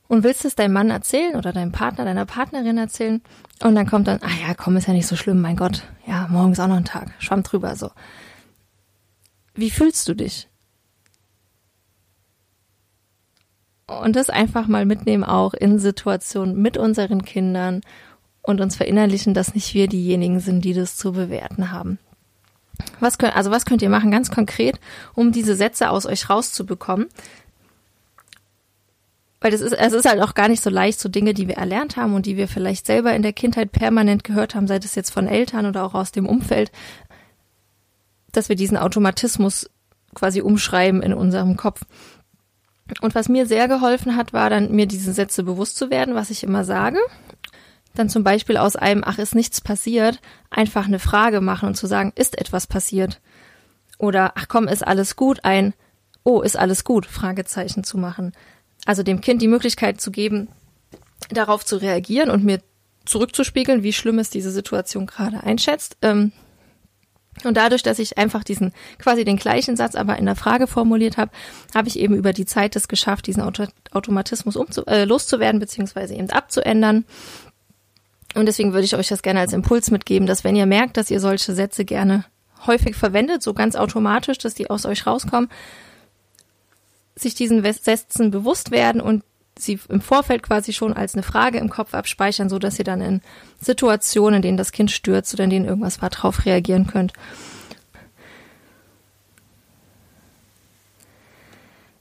und 0.09 0.25
willst 0.25 0.47
es 0.47 0.55
deinem 0.55 0.73
Mann 0.73 0.89
erzählen 0.89 1.37
oder 1.37 1.53
deinem 1.53 1.71
Partner, 1.71 2.07
deiner 2.07 2.25
Partnerin 2.25 2.79
erzählen 2.79 3.21
und 3.63 3.75
dann 3.75 3.87
kommt 3.87 4.09
dann, 4.09 4.21
ah 4.23 4.49
ja, 4.49 4.55
komm, 4.55 4.79
ist 4.79 4.89
ja 4.89 4.95
nicht 4.95 5.07
so 5.07 5.17
schlimm, 5.17 5.43
mein 5.43 5.57
Gott, 5.57 5.83
ja, 6.07 6.29
morgen 6.31 6.53
ist 6.53 6.61
auch 6.61 6.69
noch 6.69 6.79
ein 6.79 6.87
Tag, 6.87 7.13
schwamm 7.19 7.43
drüber 7.43 7.77
so. 7.77 7.91
Wie 9.53 9.71
fühlst 9.71 10.09
du 10.09 10.15
dich? 10.15 10.49
Und 13.87 14.17
das 14.17 14.31
einfach 14.31 14.67
mal 14.67 14.87
mitnehmen 14.87 15.25
auch 15.25 15.53
in 15.53 15.79
Situationen 15.79 16.57
mit 16.57 16.79
unseren 16.79 17.23
Kindern 17.23 17.83
und 18.43 18.61
uns 18.61 18.77
verinnerlichen, 18.77 19.35
dass 19.35 19.55
nicht 19.55 19.75
wir 19.75 19.87
diejenigen 19.87 20.41
sind, 20.41 20.65
die 20.65 20.75
das 20.75 20.97
zu 20.97 21.13
bewerten 21.13 21.71
haben. 21.71 21.99
Was 22.99 23.19
könnt, 23.19 23.37
also 23.37 23.51
was 23.51 23.67
könnt 23.67 23.83
ihr 23.83 23.91
machen, 23.91 24.11
ganz 24.11 24.31
konkret, 24.31 24.81
um 25.15 25.33
diese 25.33 25.55
Sätze 25.55 25.91
aus 25.91 26.07
euch 26.07 26.31
rauszubekommen? 26.31 27.09
Weil 29.41 29.51
das 29.51 29.61
ist, 29.61 29.73
es 29.73 29.93
ist 29.93 30.09
halt 30.09 30.21
auch 30.21 30.35
gar 30.35 30.49
nicht 30.49 30.63
so 30.63 30.69
leicht, 30.69 31.01
so 31.01 31.09
Dinge, 31.09 31.33
die 31.33 31.49
wir 31.49 31.57
erlernt 31.57 31.97
haben 31.97 32.15
und 32.15 32.27
die 32.27 32.37
wir 32.37 32.47
vielleicht 32.47 32.87
selber 32.87 33.15
in 33.15 33.23
der 33.23 33.33
Kindheit 33.33 33.73
permanent 33.73 34.23
gehört 34.23 34.55
haben, 34.55 34.67
sei 34.67 34.77
es 34.77 34.95
jetzt 34.95 35.11
von 35.11 35.27
Eltern 35.27 35.67
oder 35.67 35.85
auch 35.85 35.95
aus 35.95 36.13
dem 36.13 36.27
Umfeld, 36.27 36.71
dass 38.33 38.49
wir 38.49 38.57
diesen 38.57 38.77
Automatismus 38.77 39.71
quasi 40.15 40.43
umschreiben 40.43 41.03
in 41.03 41.15
unserem 41.15 41.57
Kopf. 41.57 41.83
Und 43.01 43.15
was 43.15 43.29
mir 43.29 43.47
sehr 43.47 43.69
geholfen 43.69 44.17
hat, 44.17 44.33
war 44.33 44.51
dann, 44.51 44.73
mir 44.73 44.87
diese 44.87 45.13
Sätze 45.13 45.43
bewusst 45.43 45.77
zu 45.77 45.91
werden, 45.91 46.15
was 46.15 46.31
ich 46.31 46.43
immer 46.43 46.65
sage 46.65 46.99
dann 47.95 48.09
zum 48.09 48.25
Beispiel 48.25 48.57
aus 48.57 48.77
einem 48.77 49.03
Ach 49.05 49.19
ist 49.19 49.35
nichts 49.35 49.61
passiert 49.61 50.21
einfach 50.51 50.87
eine 50.87 50.99
Frage 50.99 51.41
machen 51.41 51.69
und 51.69 51.75
zu 51.77 51.87
sagen, 51.87 52.13
ist 52.15 52.39
etwas 52.39 52.67
passiert? 52.67 53.21
Oder 53.99 54.33
Ach 54.37 54.47
komm, 54.49 54.69
ist 54.69 54.87
alles 54.87 55.17
gut? 55.17 55.45
Ein 55.45 55.75
Oh, 56.23 56.43
ist 56.43 56.59
alles 56.59 56.85
gut? 56.85 57.07
Fragezeichen 57.07 57.83
zu 57.83 57.97
machen. 57.97 58.33
Also 58.85 59.03
dem 59.03 59.21
Kind 59.21 59.41
die 59.43 59.49
Möglichkeit 59.49 60.01
zu 60.01 60.11
geben, 60.11 60.49
darauf 61.31 61.65
zu 61.65 61.77
reagieren 61.77 62.31
und 62.31 62.45
mir 62.45 62.61
zurückzuspiegeln, 63.07 63.83
wie 63.83 63.93
schlimm 63.93 64.19
es 64.19 64.31
diese 64.31 64.51
Situation 64.51 65.07
gerade 65.07 65.43
einschätzt. 65.43 65.97
Ähm, 66.03 66.33
und 67.45 67.57
dadurch, 67.57 67.83
dass 67.83 67.99
ich 67.99 68.19
einfach 68.19 68.45
diesen 68.45 68.73
quasi 68.99 69.25
den 69.25 69.37
gleichen 69.37 69.77
Satz 69.77 69.95
aber 69.95 70.19
in 70.19 70.27
der 70.27 70.37
Frage 70.37 70.67
formuliert 70.67 71.17
habe, 71.17 71.31
habe 71.75 71.89
ich 71.89 71.99
eben 71.99 72.15
über 72.15 72.33
die 72.33 72.45
Zeit 72.45 72.77
es 72.77 72.89
geschafft, 72.89 73.27
diesen 73.27 73.43
Auto 73.43 73.67
Automatismus 73.93 74.57
umzu 74.57 74.85
äh, 74.87 75.05
loszuwerden 75.05 75.59
beziehungsweise 75.59 76.15
eben 76.15 76.31
abzuändern 76.31 77.05
und 78.35 78.47
deswegen 78.47 78.73
würde 78.73 78.85
ich 78.85 78.97
euch 78.97 79.09
das 79.09 79.23
gerne 79.23 79.41
als 79.41 79.53
Impuls 79.53 79.91
mitgeben, 79.91 80.27
dass 80.27 80.45
wenn 80.45 80.57
ihr 80.57 80.67
merkt, 80.67 80.97
dass 80.97 81.11
ihr 81.11 81.21
solche 81.21 81.55
Sätze 81.55 81.85
gerne 81.85 82.25
häufig 82.67 82.95
verwendet, 82.95 83.43
so 83.43 83.55
ganz 83.55 83.75
automatisch, 83.75 84.39
dass 84.39 84.55
die 84.55 84.71
aus 84.71 84.87
euch 84.87 85.07
rauskommen, 85.07 85.51
sich 87.17 87.35
diesen 87.35 87.63
Sätzen 87.73 88.31
bewusst 88.31 88.71
werden 88.71 89.01
und 89.01 89.25
sie 89.59 89.79
im 89.89 90.01
Vorfeld 90.01 90.43
quasi 90.43 90.73
schon 90.73 90.93
als 90.93 91.15
eine 91.15 91.23
Frage 91.23 91.59
im 91.59 91.69
Kopf 91.69 91.95
abspeichern, 91.95 92.49
so 92.49 92.59
dass 92.59 92.79
ihr 92.79 92.85
dann 92.85 93.01
in 93.01 93.21
Situationen, 93.61 94.37
in 94.37 94.43
denen 94.43 94.57
das 94.57 94.73
Kind 94.73 94.91
stürzt 94.91 95.35
oder 95.35 95.45
in 95.45 95.51
denen 95.51 95.65
irgendwas 95.67 96.01
war, 96.01 96.11
drauf 96.11 96.47
reagieren 96.47 96.87
könnt. 96.87 97.13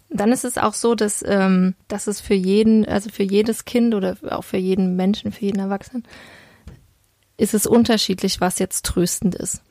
Dann 0.10 0.32
ist 0.32 0.44
es 0.44 0.58
auch 0.58 0.74
so, 0.74 0.96
dass, 0.96 1.24
ähm, 1.26 1.76
dass 1.88 2.08
es 2.08 2.20
für 2.20 2.34
jeden, 2.34 2.86
also 2.88 3.10
für 3.10 3.24
jedes 3.24 3.66
Kind 3.66 3.94
oder 3.94 4.18
auch 4.30 4.44
für 4.44 4.58
jeden 4.58 4.96
Menschen, 4.96 5.32
für 5.32 5.46
jeden 5.46 5.60
Erwachsenen, 5.60 6.04
ist 7.38 7.54
es 7.54 7.68
unterschiedlich, 7.68 8.42
was 8.42 8.60
jetzt 8.60 8.86
tröstend 8.86 9.36
ist. 9.36 9.62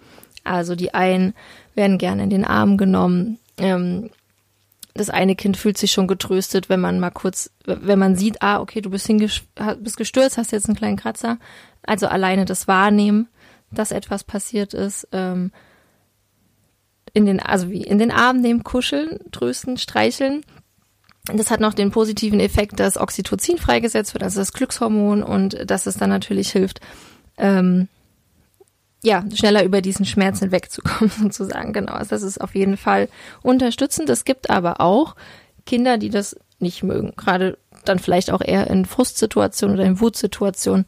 Also 0.44 0.74
die 0.76 0.94
einen 0.94 1.34
werden 1.74 1.98
gerne 1.98 2.22
in 2.22 2.30
den 2.30 2.44
Arm 2.44 2.76
genommen. 2.76 3.38
Ähm, 3.58 4.10
das 4.94 5.10
eine 5.10 5.36
Kind 5.36 5.56
fühlt 5.56 5.78
sich 5.78 5.92
schon 5.92 6.06
getröstet, 6.06 6.68
wenn 6.68 6.80
man 6.80 6.98
mal 6.98 7.10
kurz, 7.10 7.50
wenn 7.64 7.98
man 7.98 8.16
sieht, 8.16 8.42
ah, 8.42 8.60
okay, 8.60 8.80
du 8.80 8.90
bist, 8.90 9.08
bist 9.80 9.96
gestürzt, 9.96 10.38
hast 10.38 10.52
jetzt 10.52 10.66
einen 10.66 10.76
kleinen 10.76 10.96
Kratzer. 10.96 11.38
Also 11.82 12.06
alleine 12.08 12.44
das 12.44 12.68
Wahrnehmen, 12.68 13.28
dass 13.70 13.92
etwas 13.92 14.24
passiert 14.24 14.74
ist. 14.74 15.06
Ähm, 15.12 15.52
in 17.12 17.26
den, 17.26 17.40
also 17.40 17.70
wie 17.70 17.82
in 17.82 17.98
den 17.98 18.10
Arm 18.10 18.40
nehmen, 18.40 18.64
kuscheln, 18.64 19.18
trösten, 19.32 19.76
streicheln. 19.76 20.44
Das 21.24 21.50
hat 21.50 21.60
noch 21.60 21.74
den 21.74 21.90
positiven 21.90 22.40
Effekt, 22.40 22.80
dass 22.80 22.96
Oxytocin 22.96 23.58
freigesetzt 23.58 24.14
wird, 24.14 24.22
also 24.22 24.40
das 24.40 24.52
Glückshormon, 24.52 25.22
und 25.22 25.70
dass 25.70 25.86
es 25.86 25.98
dann 25.98 26.08
natürlich 26.08 26.50
hilft, 26.50 26.80
ähm, 27.36 27.88
ja, 29.02 29.24
schneller 29.34 29.62
über 29.64 29.80
diesen 29.80 30.06
Schmerz 30.06 30.40
hinwegzukommen, 30.40 31.10
sozusagen. 31.18 31.72
Genau. 31.72 31.92
Also 31.92 32.10
das 32.10 32.22
ist 32.22 32.40
auf 32.40 32.54
jeden 32.54 32.76
Fall 32.76 33.08
unterstützend. 33.42 34.08
Es 34.10 34.24
gibt 34.24 34.50
aber 34.50 34.80
auch 34.80 35.14
Kinder, 35.66 35.98
die 35.98 36.10
das 36.10 36.36
nicht 36.58 36.82
mögen. 36.82 37.12
Gerade 37.16 37.58
dann 37.84 37.98
vielleicht 37.98 38.30
auch 38.30 38.40
eher 38.40 38.68
in 38.68 38.84
Frustsituationen 38.84 39.76
oder 39.76 39.86
in 39.86 40.00
Wutsituationen, 40.00 40.84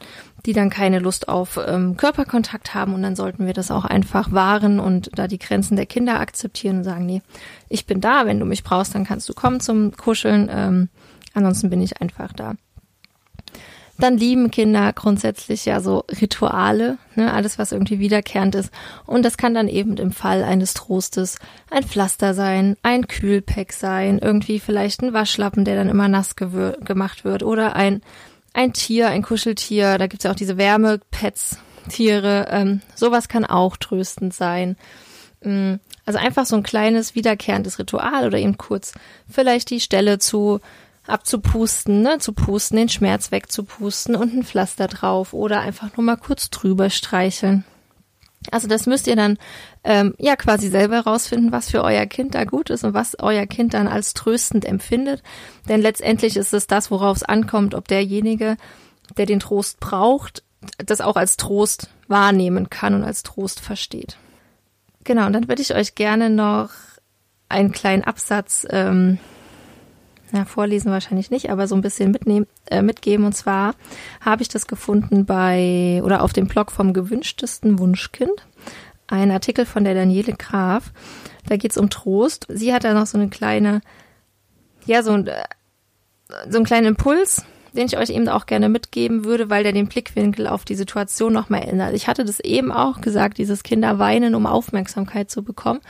die 0.46 0.52
dann 0.52 0.70
keine 0.70 0.98
Lust 0.98 1.28
auf 1.28 1.58
ähm, 1.64 1.96
Körperkontakt 1.96 2.74
haben 2.74 2.94
und 2.94 3.02
dann 3.02 3.16
sollten 3.16 3.46
wir 3.46 3.52
das 3.52 3.70
auch 3.70 3.84
einfach 3.84 4.32
wahren 4.32 4.80
und 4.80 5.10
da 5.14 5.26
die 5.26 5.38
Grenzen 5.38 5.76
der 5.76 5.86
Kinder 5.86 6.20
akzeptieren 6.20 6.78
und 6.78 6.84
sagen, 6.84 7.06
nee, 7.06 7.22
ich 7.68 7.86
bin 7.86 8.00
da, 8.00 8.26
wenn 8.26 8.40
du 8.40 8.46
mich 8.46 8.64
brauchst, 8.64 8.94
dann 8.94 9.04
kannst 9.04 9.28
du 9.28 9.34
kommen 9.34 9.60
zum 9.60 9.96
Kuscheln, 9.96 10.48
ähm, 10.52 10.88
ansonsten 11.34 11.70
bin 11.70 11.82
ich 11.82 12.00
einfach 12.00 12.32
da. 12.32 12.54
Dann 14.00 14.16
lieben 14.16 14.50
Kinder 14.50 14.94
grundsätzlich 14.94 15.66
ja 15.66 15.80
so 15.80 16.04
Rituale, 16.20 16.96
ne, 17.16 17.32
alles 17.34 17.58
was 17.58 17.70
irgendwie 17.70 17.98
wiederkehrend 17.98 18.54
ist. 18.54 18.72
Und 19.04 19.26
das 19.26 19.36
kann 19.36 19.52
dann 19.52 19.68
eben 19.68 19.98
im 19.98 20.10
Fall 20.10 20.42
eines 20.42 20.72
Trostes 20.72 21.38
ein 21.70 21.84
Pflaster 21.84 22.32
sein, 22.32 22.78
ein 22.82 23.08
Kühlpack 23.08 23.74
sein, 23.74 24.18
irgendwie 24.18 24.58
vielleicht 24.58 25.02
ein 25.02 25.12
Waschlappen, 25.12 25.66
der 25.66 25.76
dann 25.76 25.90
immer 25.90 26.08
nass 26.08 26.34
gemacht 26.34 27.24
wird 27.24 27.42
oder 27.42 27.76
ein 27.76 28.00
ein 28.52 28.72
Tier, 28.72 29.08
ein 29.08 29.22
Kuscheltier, 29.22 29.98
da 29.98 30.06
gibt's 30.06 30.24
ja 30.24 30.30
auch 30.30 30.36
diese 30.36 30.58
Wärmepads, 30.58 31.58
Tiere, 31.88 32.46
ähm, 32.50 32.80
sowas 32.94 33.28
kann 33.28 33.44
auch 33.44 33.76
tröstend 33.76 34.34
sein. 34.34 34.76
Mm, 35.42 35.74
also 36.04 36.18
einfach 36.18 36.46
so 36.46 36.56
ein 36.56 36.62
kleines 36.62 37.14
wiederkehrendes 37.14 37.78
Ritual 37.78 38.26
oder 38.26 38.38
eben 38.38 38.58
kurz 38.58 38.92
vielleicht 39.28 39.70
die 39.70 39.80
Stelle 39.80 40.18
zu 40.18 40.60
abzupusten, 41.06 42.02
ne, 42.02 42.18
zu 42.18 42.32
pusten, 42.32 42.76
den 42.76 42.88
Schmerz 42.88 43.30
wegzupusten 43.30 44.14
und 44.14 44.34
ein 44.34 44.44
Pflaster 44.44 44.86
drauf 44.86 45.32
oder 45.32 45.60
einfach 45.60 45.96
nur 45.96 46.04
mal 46.04 46.16
kurz 46.16 46.50
drüber 46.50 46.90
streicheln. 46.90 47.64
Also 48.50 48.68
das 48.68 48.86
müsst 48.86 49.06
ihr 49.06 49.16
dann 49.16 49.38
ähm, 49.82 50.14
ja 50.18 50.36
quasi 50.36 50.68
selber 50.68 51.00
rausfinden, 51.00 51.52
was 51.52 51.70
für 51.70 51.82
euer 51.82 52.06
Kind 52.06 52.34
da 52.34 52.44
gut 52.44 52.70
ist 52.70 52.84
und 52.84 52.94
was 52.94 53.18
euer 53.18 53.46
Kind 53.46 53.74
dann 53.74 53.88
als 53.88 54.14
tröstend 54.14 54.64
empfindet. 54.64 55.22
Denn 55.68 55.80
letztendlich 55.80 56.36
ist 56.36 56.52
es 56.52 56.66
das, 56.66 56.90
worauf 56.90 57.16
es 57.16 57.22
ankommt, 57.22 57.74
ob 57.74 57.88
derjenige, 57.88 58.56
der 59.16 59.26
den 59.26 59.40
Trost 59.40 59.80
braucht, 59.80 60.42
das 60.78 61.00
auch 61.00 61.16
als 61.16 61.36
Trost 61.36 61.88
wahrnehmen 62.08 62.68
kann 62.68 62.94
und 62.94 63.04
als 63.04 63.22
Trost 63.22 63.60
versteht. 63.60 64.18
Genau, 65.04 65.26
und 65.26 65.32
dann 65.32 65.48
würde 65.48 65.62
ich 65.62 65.74
euch 65.74 65.94
gerne 65.94 66.28
noch 66.28 66.70
einen 67.48 67.72
kleinen 67.72 68.04
Absatz 68.04 68.66
ähm, 68.68 69.18
na, 70.32 70.44
vorlesen 70.44 70.92
wahrscheinlich 70.92 71.30
nicht, 71.30 71.50
aber 71.50 71.66
so 71.66 71.74
ein 71.74 71.80
bisschen 71.80 72.10
mitnehmen, 72.10 72.46
äh, 72.70 72.82
mitgeben. 72.82 73.24
Und 73.24 73.32
zwar 73.32 73.74
habe 74.20 74.42
ich 74.42 74.48
das 74.48 74.66
gefunden 74.66 75.24
bei 75.24 76.00
oder 76.04 76.22
auf 76.22 76.32
dem 76.32 76.46
Blog 76.46 76.70
vom 76.70 76.92
gewünschtesten 76.92 77.78
Wunschkind. 77.78 78.46
Ein 79.10 79.30
Artikel 79.30 79.66
von 79.66 79.84
der 79.84 79.94
Daniele 79.94 80.32
Graf. 80.32 80.92
Da 81.48 81.56
geht 81.56 81.72
es 81.72 81.76
um 81.76 81.90
Trost. 81.90 82.46
Sie 82.48 82.72
hat 82.72 82.84
da 82.84 82.94
noch 82.94 83.06
so 83.06 83.18
eine 83.18 83.28
kleine, 83.28 83.80
ja, 84.86 85.02
so, 85.02 85.12
ein, 85.12 85.26
äh, 85.26 85.42
so 86.48 86.58
einen 86.58 86.66
kleinen 86.66 86.86
Impuls, 86.86 87.44
den 87.72 87.86
ich 87.86 87.98
euch 87.98 88.10
eben 88.10 88.28
auch 88.28 88.46
gerne 88.46 88.68
mitgeben 88.68 89.24
würde, 89.24 89.50
weil 89.50 89.62
der 89.62 89.72
den 89.72 89.88
Blickwinkel 89.88 90.46
auf 90.46 90.64
die 90.64 90.74
Situation 90.74 91.32
nochmal 91.32 91.62
ändert. 91.62 91.94
Ich 91.94 92.08
hatte 92.08 92.24
das 92.24 92.40
eben 92.40 92.72
auch 92.72 93.00
gesagt, 93.00 93.38
dieses 93.38 93.62
Kinder 93.62 93.98
weinen, 93.98 94.34
um 94.34 94.46
Aufmerksamkeit 94.46 95.30
zu 95.30 95.42
bekommen 95.42 95.80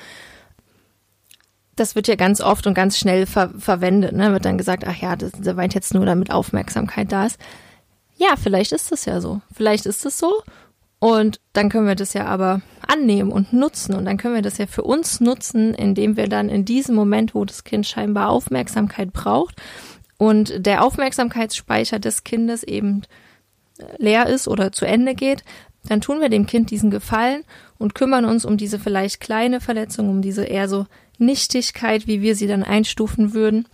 das 1.80 1.94
wird 1.94 2.08
ja 2.08 2.14
ganz 2.14 2.42
oft 2.42 2.66
und 2.66 2.74
ganz 2.74 2.98
schnell 2.98 3.24
ver 3.24 3.50
verwendet. 3.58 4.12
Ne? 4.12 4.32
Wird 4.32 4.44
dann 4.44 4.58
gesagt, 4.58 4.84
ach 4.86 4.96
ja, 4.96 5.16
der 5.16 5.56
weint 5.56 5.74
jetzt 5.74 5.94
nur, 5.94 6.04
damit 6.04 6.30
Aufmerksamkeit 6.30 7.10
da 7.10 7.24
ist. 7.24 7.38
Ja, 8.16 8.34
vielleicht 8.40 8.72
ist 8.72 8.92
das 8.92 9.06
ja 9.06 9.20
so. 9.20 9.40
Vielleicht 9.52 9.86
ist 9.86 10.04
es 10.04 10.18
so. 10.18 10.42
Und 11.00 11.40
dann 11.54 11.70
können 11.70 11.86
wir 11.86 11.94
das 11.94 12.12
ja 12.12 12.26
aber 12.26 12.60
annehmen 12.86 13.32
und 13.32 13.54
nutzen. 13.54 13.94
Und 13.94 14.04
dann 14.04 14.18
können 14.18 14.34
wir 14.34 14.42
das 14.42 14.58
ja 14.58 14.66
für 14.66 14.82
uns 14.82 15.20
nutzen, 15.20 15.74
indem 15.74 16.16
wir 16.16 16.28
dann 16.28 16.48
in 16.50 16.66
diesem 16.66 16.94
Moment, 16.94 17.34
wo 17.34 17.44
das 17.44 17.64
Kind 17.64 17.86
scheinbar 17.86 18.28
Aufmerksamkeit 18.28 19.12
braucht 19.12 19.56
und 20.18 20.66
der 20.66 20.84
Aufmerksamkeitsspeicher 20.84 21.98
des 21.98 22.24
Kindes 22.24 22.62
eben 22.62 23.02
äh, 23.78 23.84
leer 23.96 24.26
ist 24.26 24.46
oder 24.46 24.70
zu 24.70 24.84
Ende 24.84 25.14
geht, 25.14 25.42
dann 25.88 26.02
tun 26.02 26.20
wir 26.20 26.28
dem 26.28 26.44
Kind 26.44 26.70
diesen 26.70 26.90
Gefallen 26.90 27.44
und 27.78 27.94
kümmern 27.94 28.26
uns 28.26 28.44
um 28.44 28.58
diese 28.58 28.78
vielleicht 28.78 29.20
kleine 29.20 29.60
Verletzung, 29.60 30.10
um 30.10 30.20
diese 30.20 30.44
eher 30.44 30.68
so 30.68 30.84
Nichtigkeit, 31.16 32.06
wie 32.06 32.20
wir 32.20 32.36
sie 32.36 32.46
dann 32.46 32.62
einstufen 32.62 33.32
würden 33.32 33.66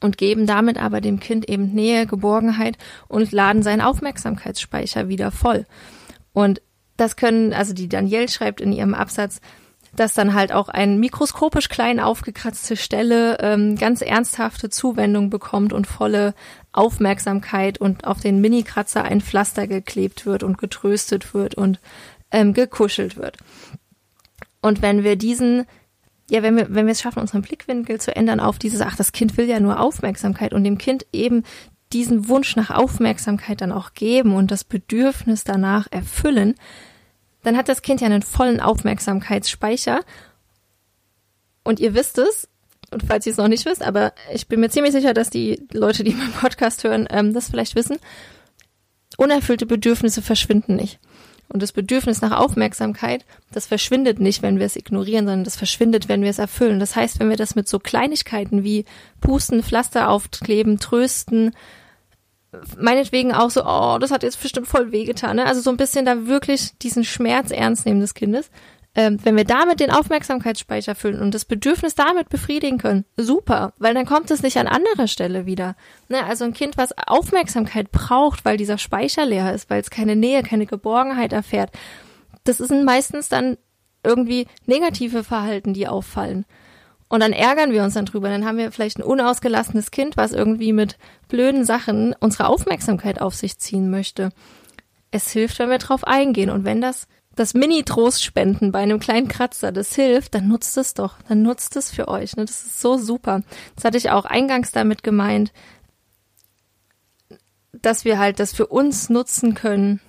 und 0.00 0.18
geben 0.18 0.46
damit 0.46 0.78
aber 0.78 1.00
dem 1.00 1.18
Kind 1.18 1.48
eben 1.48 1.72
Nähe, 1.72 2.06
Geborgenheit 2.06 2.76
und 3.08 3.32
laden 3.32 3.62
seinen 3.62 3.80
Aufmerksamkeitsspeicher 3.80 5.08
wieder 5.08 5.30
voll. 5.30 5.64
Und 6.32 6.60
das 6.96 7.16
können, 7.16 7.52
also 7.52 7.72
die 7.72 7.88
Danielle 7.88 8.28
schreibt 8.28 8.60
in 8.60 8.72
ihrem 8.72 8.94
Absatz, 8.94 9.40
dass 9.96 10.14
dann 10.14 10.34
halt 10.34 10.52
auch 10.52 10.68
eine 10.68 10.96
mikroskopisch 10.96 11.68
klein 11.68 11.98
aufgekratzte 11.98 12.76
Stelle 12.76 13.38
ähm, 13.40 13.76
ganz 13.76 14.02
ernsthafte 14.02 14.70
Zuwendung 14.70 15.30
bekommt 15.30 15.72
und 15.72 15.86
volle 15.86 16.34
Aufmerksamkeit 16.72 17.78
und 17.78 18.06
auf 18.06 18.20
den 18.20 18.40
Mini-Kratzer 18.40 19.02
ein 19.02 19.20
Pflaster 19.20 19.66
geklebt 19.66 20.26
wird 20.26 20.44
und 20.44 20.58
getröstet 20.58 21.34
wird 21.34 21.56
und 21.56 21.80
ähm, 22.30 22.54
gekuschelt 22.54 23.16
wird. 23.16 23.38
Und 24.60 24.82
wenn 24.82 25.02
wir 25.02 25.16
diesen 25.16 25.66
ja, 26.30 26.44
wenn 26.44 26.56
wir, 26.56 26.72
wenn 26.72 26.86
wir 26.86 26.92
es 26.92 27.00
schaffen, 27.00 27.18
unseren 27.18 27.42
Blickwinkel 27.42 28.00
zu 28.00 28.14
ändern 28.14 28.38
auf 28.38 28.58
dieses, 28.58 28.80
ach, 28.80 28.94
das 28.94 29.10
Kind 29.10 29.36
will 29.36 29.48
ja 29.48 29.58
nur 29.58 29.80
Aufmerksamkeit 29.80 30.54
und 30.54 30.62
dem 30.62 30.78
Kind 30.78 31.04
eben 31.12 31.42
diesen 31.92 32.28
Wunsch 32.28 32.56
nach 32.56 32.70
Aufmerksamkeit 32.70 33.60
dann 33.60 33.72
auch 33.72 33.94
geben 33.94 34.34
und 34.34 34.50
das 34.50 34.64
Bedürfnis 34.64 35.44
danach 35.44 35.88
erfüllen, 35.90 36.54
dann 37.42 37.56
hat 37.56 37.68
das 37.68 37.82
Kind 37.82 38.00
ja 38.00 38.06
einen 38.06 38.22
vollen 38.22 38.60
Aufmerksamkeitsspeicher. 38.60 40.00
Und 41.64 41.80
ihr 41.80 41.94
wisst 41.94 42.18
es, 42.18 42.48
und 42.90 43.04
falls 43.04 43.26
ihr 43.26 43.32
es 43.32 43.38
noch 43.38 43.48
nicht 43.48 43.66
wisst, 43.66 43.82
aber 43.82 44.12
ich 44.32 44.48
bin 44.48 44.60
mir 44.60 44.70
ziemlich 44.70 44.92
sicher, 44.92 45.14
dass 45.14 45.30
die 45.30 45.66
Leute, 45.72 46.04
die 46.04 46.14
meinen 46.14 46.32
Podcast 46.32 46.84
hören, 46.84 47.06
ähm, 47.10 47.32
das 47.32 47.50
vielleicht 47.50 47.76
wissen, 47.76 47.98
unerfüllte 49.16 49.66
Bedürfnisse 49.66 50.22
verschwinden 50.22 50.76
nicht. 50.76 50.98
Und 51.52 51.62
das 51.64 51.72
Bedürfnis 51.72 52.20
nach 52.20 52.38
Aufmerksamkeit, 52.38 53.24
das 53.52 53.66
verschwindet 53.66 54.20
nicht, 54.20 54.40
wenn 54.40 54.60
wir 54.60 54.66
es 54.66 54.76
ignorieren, 54.76 55.26
sondern 55.26 55.44
das 55.44 55.56
verschwindet, 55.56 56.08
wenn 56.08 56.22
wir 56.22 56.30
es 56.30 56.38
erfüllen. 56.38 56.78
Das 56.78 56.94
heißt, 56.94 57.18
wenn 57.18 57.28
wir 57.28 57.36
das 57.36 57.56
mit 57.56 57.68
so 57.68 57.80
Kleinigkeiten 57.80 58.62
wie 58.62 58.84
Pusten, 59.20 59.64
Pflaster 59.64 60.10
aufkleben, 60.10 60.78
trösten, 60.78 61.52
meinetwegen 62.78 63.32
auch 63.32 63.50
so, 63.50 63.64
oh, 63.64 63.98
das 63.98 64.10
hat 64.10 64.22
jetzt 64.22 64.40
bestimmt 64.40 64.66
voll 64.66 64.92
wehgetan, 64.92 65.36
ne? 65.36 65.46
Also 65.46 65.60
so 65.60 65.70
ein 65.70 65.76
bisschen 65.76 66.04
da 66.04 66.26
wirklich 66.26 66.76
diesen 66.78 67.04
Schmerz 67.04 67.50
ernst 67.50 67.86
nehmen 67.86 68.00
des 68.00 68.14
Kindes, 68.14 68.50
ähm, 68.96 69.18
wenn 69.22 69.36
wir 69.36 69.44
damit 69.44 69.78
den 69.78 69.92
Aufmerksamkeitsspeicher 69.92 70.96
füllen 70.96 71.20
und 71.20 71.32
das 71.32 71.44
Bedürfnis 71.44 71.94
damit 71.94 72.28
befriedigen 72.28 72.78
können, 72.78 73.04
super, 73.16 73.72
weil 73.78 73.94
dann 73.94 74.04
kommt 74.04 74.30
es 74.32 74.42
nicht 74.42 74.56
an 74.56 74.66
anderer 74.66 75.06
Stelle 75.06 75.46
wieder. 75.46 75.76
Ne, 76.08 76.24
also 76.24 76.44
ein 76.44 76.54
Kind, 76.54 76.76
was 76.76 76.92
Aufmerksamkeit 77.06 77.92
braucht, 77.92 78.44
weil 78.44 78.56
dieser 78.56 78.78
Speicher 78.78 79.24
leer 79.24 79.54
ist, 79.54 79.70
weil 79.70 79.80
es 79.80 79.90
keine 79.90 80.16
Nähe, 80.16 80.42
keine 80.42 80.66
Geborgenheit 80.66 81.32
erfährt, 81.32 81.70
das 82.42 82.58
sind 82.58 82.84
meistens 82.84 83.28
dann 83.28 83.58
irgendwie 84.02 84.46
negative 84.66 85.22
Verhalten, 85.22 85.72
die 85.72 85.86
auffallen. 85.86 86.44
Und 87.10 87.20
dann 87.20 87.32
ärgern 87.32 87.72
wir 87.72 87.82
uns 87.82 87.94
dann 87.94 88.06
drüber. 88.06 88.28
Dann 88.28 88.46
haben 88.46 88.56
wir 88.56 88.70
vielleicht 88.70 88.98
ein 88.98 89.02
unausgelassenes 89.02 89.90
Kind, 89.90 90.16
was 90.16 90.32
irgendwie 90.32 90.72
mit 90.72 90.96
blöden 91.28 91.64
Sachen 91.64 92.14
unsere 92.20 92.46
Aufmerksamkeit 92.46 93.20
auf 93.20 93.34
sich 93.34 93.58
ziehen 93.58 93.90
möchte. 93.90 94.30
Es 95.10 95.32
hilft, 95.32 95.58
wenn 95.58 95.70
wir 95.70 95.78
drauf 95.78 96.06
eingehen. 96.06 96.50
Und 96.50 96.64
wenn 96.64 96.80
das 96.80 97.08
das 97.34 97.52
Mini-Trost 97.54 98.22
spenden 98.22 98.70
bei 98.70 98.78
einem 98.78 99.00
kleinen 99.00 99.26
Kratzer, 99.26 99.72
das 99.72 99.94
hilft, 99.94 100.36
dann 100.36 100.46
nutzt 100.46 100.76
es 100.76 100.94
doch. 100.94 101.16
Dann 101.28 101.42
nutzt 101.42 101.74
es 101.76 101.90
für 101.90 102.06
euch. 102.06 102.36
Ne? 102.36 102.44
Das 102.44 102.64
ist 102.64 102.80
so 102.80 102.96
super. 102.96 103.42
Das 103.74 103.84
hatte 103.84 103.98
ich 103.98 104.10
auch 104.10 104.24
eingangs 104.24 104.70
damit 104.70 105.02
gemeint, 105.02 105.52
dass 107.72 108.04
wir 108.04 108.20
halt 108.20 108.38
das 108.38 108.52
für 108.52 108.68
uns 108.68 109.10
nutzen 109.10 109.54
können, 109.54 110.00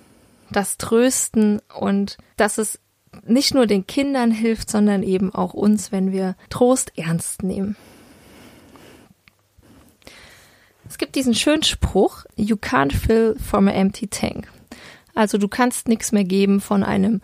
das 0.50 0.78
Trösten 0.78 1.60
und 1.74 2.16
dass 2.36 2.58
es 2.58 2.78
nicht 3.26 3.54
nur 3.54 3.66
den 3.66 3.86
Kindern 3.86 4.30
hilft, 4.30 4.70
sondern 4.70 5.02
eben 5.02 5.34
auch 5.34 5.54
uns, 5.54 5.92
wenn 5.92 6.12
wir 6.12 6.36
Trost 6.48 6.92
ernst 6.96 7.42
nehmen. 7.42 7.76
gibt 11.02 11.16
diesen 11.16 11.34
schönen 11.34 11.64
Spruch, 11.64 12.24
you 12.36 12.54
can't 12.54 12.92
fill 12.92 13.34
from 13.36 13.66
an 13.66 13.74
empty 13.74 14.06
tank. 14.06 14.46
Also 15.16 15.36
du 15.36 15.48
kannst 15.48 15.88
nichts 15.88 16.12
mehr 16.12 16.22
geben 16.22 16.60
von 16.60 16.84
einem 16.84 17.20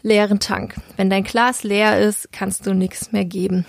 leeren 0.00 0.40
Tank. 0.40 0.76
Wenn 0.96 1.10
dein 1.10 1.22
Glas 1.22 1.62
leer 1.62 2.00
ist, 2.00 2.32
kannst 2.32 2.66
du 2.66 2.72
nichts 2.72 3.12
mehr 3.12 3.26
geben. 3.26 3.66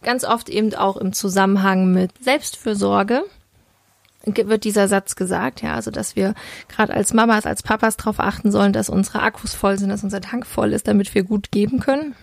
Ganz 0.00 0.24
oft 0.24 0.48
eben 0.48 0.74
auch 0.74 0.96
im 0.96 1.12
Zusammenhang 1.12 1.92
mit 1.92 2.12
Selbstfürsorge 2.24 3.24
wird 4.26 4.64
dieser 4.64 4.88
Satz 4.88 5.14
gesagt, 5.14 5.62
ja, 5.62 5.74
also 5.74 5.90
dass 5.90 6.16
wir 6.16 6.34
gerade 6.68 6.92
als 6.92 7.14
Mamas, 7.14 7.46
als 7.46 7.62
Papas 7.62 7.96
darauf 7.96 8.18
achten 8.18 8.50
sollen, 8.50 8.72
dass 8.72 8.90
unsere 8.90 9.22
Akkus 9.22 9.54
voll 9.54 9.78
sind, 9.78 9.88
dass 9.88 10.04
unser 10.04 10.20
Tank 10.20 10.46
voll 10.46 10.72
ist, 10.72 10.88
damit 10.88 11.14
wir 11.14 11.22
gut 11.22 11.52
geben 11.52 11.78
können. 11.78 12.14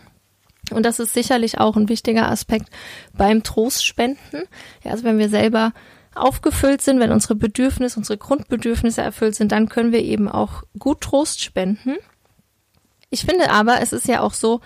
Und 0.72 0.86
das 0.86 1.00
ist 1.00 1.14
sicherlich 1.14 1.60
auch 1.60 1.76
ein 1.76 1.90
wichtiger 1.90 2.30
Aspekt 2.30 2.70
beim 3.14 3.44
Trostspenden. 3.44 4.44
Ja, 4.84 4.92
also 4.92 5.04
wenn 5.04 5.18
wir 5.18 5.30
selber 5.30 5.74
aufgefüllt 6.16 6.82
sind, 6.82 7.00
wenn 7.00 7.12
unsere 7.12 7.36
Bedürfnisse, 7.36 7.98
unsere 7.98 8.18
Grundbedürfnisse 8.18 9.02
erfüllt 9.02 9.36
sind, 9.36 9.52
dann 9.52 9.70
können 9.70 9.92
wir 9.92 10.02
eben 10.02 10.30
auch 10.30 10.64
gut 10.78 11.02
Trost 11.02 11.42
spenden. 11.42 11.96
Ich 13.10 13.26
finde 13.26 13.50
aber, 13.50 13.82
es 13.82 13.94
ist 13.94 14.08
ja 14.08 14.22
auch 14.22 14.34
so, 14.34 14.62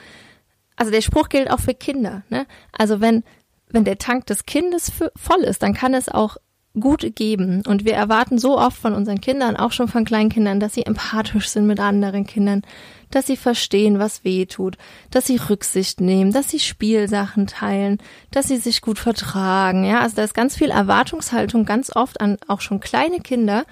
also 0.75 0.91
der 0.91 1.01
Spruch 1.01 1.29
gilt 1.29 1.50
auch 1.50 1.60
für 1.60 1.74
Kinder. 1.74 2.24
Ne? 2.29 2.46
Also 2.72 3.01
wenn, 3.01 3.24
wenn 3.70 3.84
der 3.84 3.98
Tank 3.98 4.25
des 4.27 4.46
Kindes 4.46 4.91
voll 5.15 5.41
ist, 5.44 5.63
dann 5.63 5.74
kann 5.74 5.94
es 5.94 6.10
auch 6.10 6.38
gut 6.80 7.16
geben. 7.16 7.64
Und 7.68 7.86
wir 7.86 7.94
erwarten 7.94 8.38
so 8.38 8.58
oft 8.58 8.78
von 8.78 8.94
unseren 8.94 9.22
Kindern, 9.22 9.56
auch 9.56 9.72
schon 9.72 9.88
von 9.88 10.06
Kleinkindern, 10.06 10.60
dass 10.60 10.74
sie 10.74 10.86
empathisch 10.86 11.50
sind 11.50 11.68
mit 11.68 11.80
anderen 11.80 12.26
Kindern, 12.26 12.64
dass 13.12 13.28
sie 13.28 13.38
verstehen, 13.38 14.00
was 14.00 14.24
weh 14.24 14.46
tut, 14.46 14.78
dass 15.12 15.28
sie 15.28 15.38
Rücksicht 15.38 16.02
nehmen, 16.02 16.32
dass 16.32 16.50
sie 16.50 16.60
Spielsachen 16.60 17.48
teilen, 17.48 18.00
dass 18.32 18.48
sie 18.48 18.58
sich 18.58 18.82
gut 18.82 19.00
vertragen. 19.00 19.86
Ja, 19.86 20.02
also 20.02 20.16
da 20.18 20.24
ist 20.24 20.34
ganz 20.34 20.56
viel 20.56 20.70
Erwartungshaltung 20.70 21.66
ganz 21.66 21.96
oft 21.96 22.20
an 22.20 22.38
auch 22.48 22.62
schon 22.62 22.80
kleine 22.80 23.20
Kinder. 23.20 23.66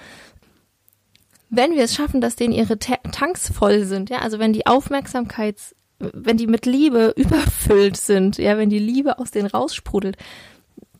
Wenn 1.49 1.73
wir 1.73 1.83
es 1.83 1.95
schaffen, 1.95 2.21
dass 2.21 2.35
denen 2.35 2.53
ihre 2.53 2.79
Tanks 2.79 3.51
voll 3.51 3.83
sind, 3.83 4.09
ja, 4.09 4.19
also 4.19 4.39
wenn 4.39 4.53
die 4.53 4.67
Aufmerksamkeits, 4.67 5.75
wenn 5.99 6.37
die 6.37 6.47
mit 6.47 6.65
Liebe 6.65 7.13
überfüllt 7.15 7.97
sind, 7.97 8.37
ja, 8.37 8.57
wenn 8.57 8.69
die 8.69 8.79
Liebe 8.79 9.19
aus 9.19 9.31
denen 9.31 9.47
raussprudelt, 9.47 10.17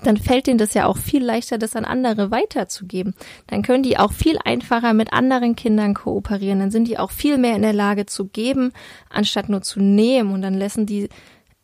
dann 0.04 0.18
fällt 0.18 0.48
denen 0.48 0.58
das 0.58 0.74
ja 0.74 0.86
auch 0.86 0.98
viel 0.98 1.24
leichter, 1.24 1.58
das 1.58 1.76
an 1.76 1.86
andere 1.86 2.32
weiterzugeben. 2.32 3.14
Dann 3.48 3.62
können 3.62 3.84
die 3.84 3.98
auch 3.98 4.12
viel 4.12 4.38
einfacher 4.44 4.94
mit 4.94 5.14
anderen 5.14 5.56
Kindern 5.56 5.94
kooperieren. 5.94 6.60
Dann 6.60 6.72
sind 6.72 6.88
die 6.88 6.98
auch 6.98 7.12
viel 7.12 7.38
mehr 7.38 7.56
in 7.56 7.62
der 7.62 7.74
Lage 7.74 8.06
zu 8.06 8.26
geben, 8.26 8.72
anstatt 9.10 9.50
nur 9.50 9.62
zu 9.62 9.80
nehmen. 9.80 10.34
Und 10.34 10.42
dann 10.42 10.54
lassen 10.54 10.86
die, 10.86 11.10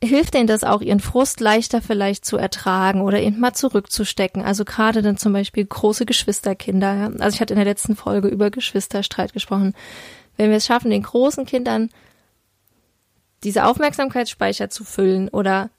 hilft 0.03 0.33
denen 0.33 0.47
das 0.47 0.63
auch, 0.63 0.81
ihren 0.81 0.99
Frust 0.99 1.39
leichter 1.39 1.81
vielleicht 1.81 2.25
zu 2.25 2.37
ertragen 2.37 3.01
oder 3.01 3.21
eben 3.21 3.39
mal 3.39 3.53
zurückzustecken. 3.53 4.41
Also 4.43 4.65
gerade 4.65 5.01
dann 5.01 5.17
zum 5.17 5.33
Beispiel 5.33 5.65
große 5.65 6.05
Geschwisterkinder. 6.05 7.11
Also 7.19 7.35
ich 7.35 7.41
hatte 7.41 7.53
in 7.53 7.59
der 7.59 7.65
letzten 7.65 7.95
Folge 7.95 8.27
über 8.27 8.49
Geschwisterstreit 8.49 9.33
gesprochen. 9.33 9.73
Wenn 10.37 10.49
wir 10.49 10.57
es 10.57 10.65
schaffen, 10.65 10.91
den 10.91 11.03
großen 11.03 11.45
Kindern 11.45 11.89
diese 13.43 13.65
Aufmerksamkeitsspeicher 13.65 14.69
zu 14.69 14.83
füllen 14.83 15.29
oder 15.29 15.69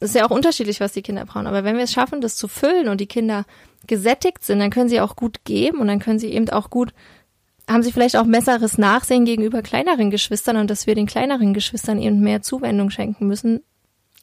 ist 0.00 0.14
ja 0.14 0.26
auch 0.26 0.30
unterschiedlich, 0.30 0.80
was 0.80 0.92
die 0.92 1.02
Kinder 1.02 1.24
brauchen. 1.24 1.46
Aber 1.46 1.64
wenn 1.64 1.76
wir 1.76 1.84
es 1.84 1.92
schaffen, 1.92 2.20
das 2.20 2.36
zu 2.36 2.48
füllen 2.48 2.88
und 2.88 3.00
die 3.00 3.06
Kinder 3.06 3.44
gesättigt 3.86 4.44
sind, 4.44 4.58
dann 4.58 4.70
können 4.70 4.88
sie 4.88 5.00
auch 5.00 5.16
gut 5.16 5.44
geben 5.44 5.78
und 5.78 5.88
dann 5.88 6.00
können 6.00 6.18
sie 6.18 6.32
eben 6.32 6.48
auch 6.50 6.70
gut, 6.70 6.92
haben 7.68 7.82
sie 7.82 7.92
vielleicht 7.92 8.16
auch 8.16 8.26
besseres 8.26 8.78
Nachsehen 8.78 9.24
gegenüber 9.24 9.62
kleineren 9.62 10.10
Geschwistern 10.10 10.56
und 10.56 10.70
dass 10.70 10.86
wir 10.86 10.94
den 10.94 11.06
kleineren 11.06 11.54
Geschwistern 11.54 12.00
eben 12.00 12.20
mehr 12.20 12.42
Zuwendung 12.42 12.90
schenken 12.90 13.26
müssen. 13.26 13.62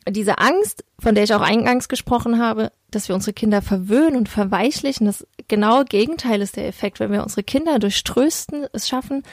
Diese 0.07 0.37
Angst, 0.39 0.83
von 0.99 1.15
der 1.15 1.23
ich 1.23 1.33
auch 1.33 1.41
eingangs 1.41 1.87
gesprochen 1.87 2.39
habe, 2.39 2.71
dass 2.91 3.07
wir 3.07 3.15
unsere 3.15 3.33
Kinder 3.33 3.61
verwöhnen 3.61 4.17
und 4.17 4.29
verweichlichen, 4.29 5.05
das 5.05 5.25
genaue 5.47 5.85
Gegenteil 5.85 6.41
ist 6.41 6.57
der 6.57 6.67
Effekt. 6.67 6.99
Wenn 6.99 7.11
wir 7.11 7.23
unsere 7.23 7.43
Kinder 7.43 7.79
durch 7.79 8.03
Trösten 8.03 8.67
es 8.73 8.87
schaffen, 8.87 9.23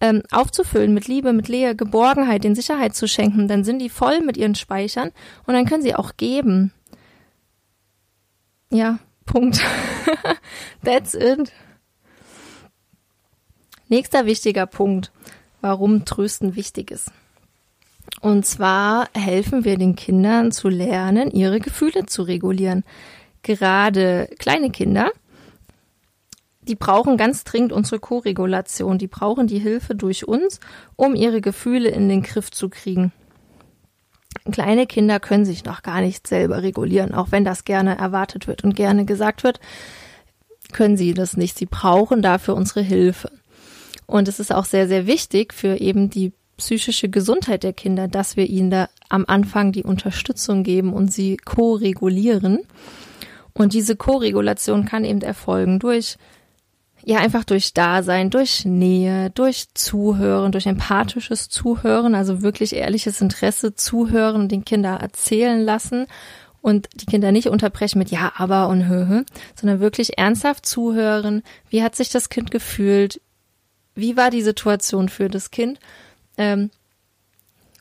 ähm, 0.00 0.22
aufzufüllen 0.30 0.94
mit 0.94 1.08
Liebe, 1.08 1.32
mit 1.32 1.48
Lehe, 1.48 1.74
Geborgenheit, 1.74 2.44
den 2.44 2.54
Sicherheit 2.54 2.94
zu 2.94 3.08
schenken, 3.08 3.48
dann 3.48 3.64
sind 3.64 3.78
die 3.78 3.88
voll 3.88 4.20
mit 4.20 4.36
ihren 4.36 4.54
Speichern 4.54 5.10
und 5.46 5.54
dann 5.54 5.66
können 5.66 5.82
sie 5.82 5.94
auch 5.94 6.16
geben. 6.16 6.72
Ja, 8.70 8.98
Punkt. 9.24 9.60
That's 10.84 11.14
it. 11.14 11.52
Nächster 13.88 14.26
wichtiger 14.26 14.66
Punkt, 14.66 15.12
warum 15.60 16.04
Trösten 16.04 16.56
wichtig 16.56 16.90
ist. 16.90 17.10
Und 18.20 18.46
zwar 18.46 19.08
helfen 19.14 19.64
wir 19.64 19.78
den 19.78 19.96
Kindern 19.96 20.52
zu 20.52 20.68
lernen, 20.68 21.30
ihre 21.30 21.60
Gefühle 21.60 22.06
zu 22.06 22.22
regulieren. 22.22 22.84
Gerade 23.42 24.28
kleine 24.38 24.70
Kinder 24.70 25.10
die 26.68 26.74
brauchen 26.74 27.16
ganz 27.16 27.44
dringend 27.44 27.72
unsere 27.72 28.00
Koregulation. 28.00 28.98
Die 28.98 29.06
brauchen 29.06 29.46
die 29.46 29.58
Hilfe 29.58 29.94
durch 29.94 30.26
uns, 30.26 30.60
um 30.96 31.14
ihre 31.14 31.40
Gefühle 31.40 31.88
in 31.88 32.08
den 32.08 32.22
Griff 32.22 32.50
zu 32.50 32.68
kriegen. 32.68 33.12
Kleine 34.50 34.86
Kinder 34.86 35.18
können 35.18 35.44
sich 35.44 35.64
noch 35.64 35.82
gar 35.82 36.00
nicht 36.00 36.26
selber 36.26 36.62
regulieren, 36.62 37.14
auch 37.14 37.32
wenn 37.32 37.44
das 37.44 37.64
gerne 37.64 37.98
erwartet 37.98 38.46
wird 38.46 38.64
und 38.64 38.76
gerne 38.76 39.04
gesagt 39.04 39.42
wird, 39.42 39.60
können 40.72 40.96
sie 40.96 41.14
das 41.14 41.36
nicht. 41.36 41.58
Sie 41.58 41.66
brauchen 41.66 42.22
dafür 42.22 42.54
unsere 42.54 42.82
Hilfe. 42.82 43.30
Und 44.06 44.28
es 44.28 44.38
ist 44.38 44.54
auch 44.54 44.64
sehr, 44.64 44.86
sehr 44.86 45.06
wichtig 45.06 45.52
für 45.52 45.80
eben 45.80 46.10
die 46.10 46.32
psychische 46.56 47.08
Gesundheit 47.08 47.64
der 47.64 47.72
Kinder, 47.72 48.08
dass 48.08 48.36
wir 48.36 48.46
ihnen 48.46 48.70
da 48.70 48.88
am 49.08 49.24
Anfang 49.26 49.72
die 49.72 49.82
Unterstützung 49.82 50.62
geben 50.62 50.92
und 50.92 51.12
sie 51.12 51.36
ko-regulieren. 51.36 52.60
Und 53.52 53.72
diese 53.72 53.96
Koregulation 53.96 54.84
kann 54.84 55.04
eben 55.04 55.22
erfolgen 55.22 55.78
durch 55.78 56.18
ja 57.06 57.20
einfach 57.20 57.44
durch 57.44 57.72
Dasein, 57.72 58.30
durch 58.30 58.64
Nähe, 58.64 59.30
durch 59.30 59.72
Zuhören, 59.74 60.50
durch 60.50 60.66
empathisches 60.66 61.48
Zuhören, 61.48 62.16
also 62.16 62.42
wirklich 62.42 62.74
ehrliches 62.74 63.20
Interesse 63.20 63.76
zuhören, 63.76 64.48
den 64.48 64.64
Kinder 64.64 64.96
erzählen 64.96 65.60
lassen 65.60 66.06
und 66.62 66.88
die 66.94 67.06
Kinder 67.06 67.30
nicht 67.30 67.46
unterbrechen 67.46 68.00
mit 68.00 68.10
ja, 68.10 68.32
aber 68.36 68.66
und 68.66 68.88
höhe, 68.88 69.24
sondern 69.54 69.78
wirklich 69.78 70.18
ernsthaft 70.18 70.66
zuhören. 70.66 71.44
Wie 71.70 71.84
hat 71.84 71.94
sich 71.94 72.08
das 72.10 72.28
Kind 72.28 72.50
gefühlt? 72.50 73.20
Wie 73.94 74.16
war 74.16 74.30
die 74.30 74.42
Situation 74.42 75.08
für 75.08 75.28
das 75.28 75.52
Kind? 75.52 75.78
Ähm, 76.36 76.70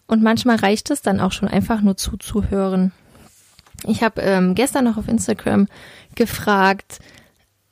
und 0.06 0.22
manchmal 0.22 0.58
reicht 0.58 0.92
es 0.92 1.02
dann 1.02 1.20
auch 1.20 1.32
schon 1.32 1.48
einfach 1.48 1.82
nur 1.82 1.98
zuzuhören. 1.98 2.92
Ich 3.88 4.04
habe 4.04 4.22
ähm, 4.22 4.54
gestern 4.54 4.86
noch 4.86 4.98
auf 4.98 5.08
Instagram 5.08 5.68
gefragt, 6.14 7.00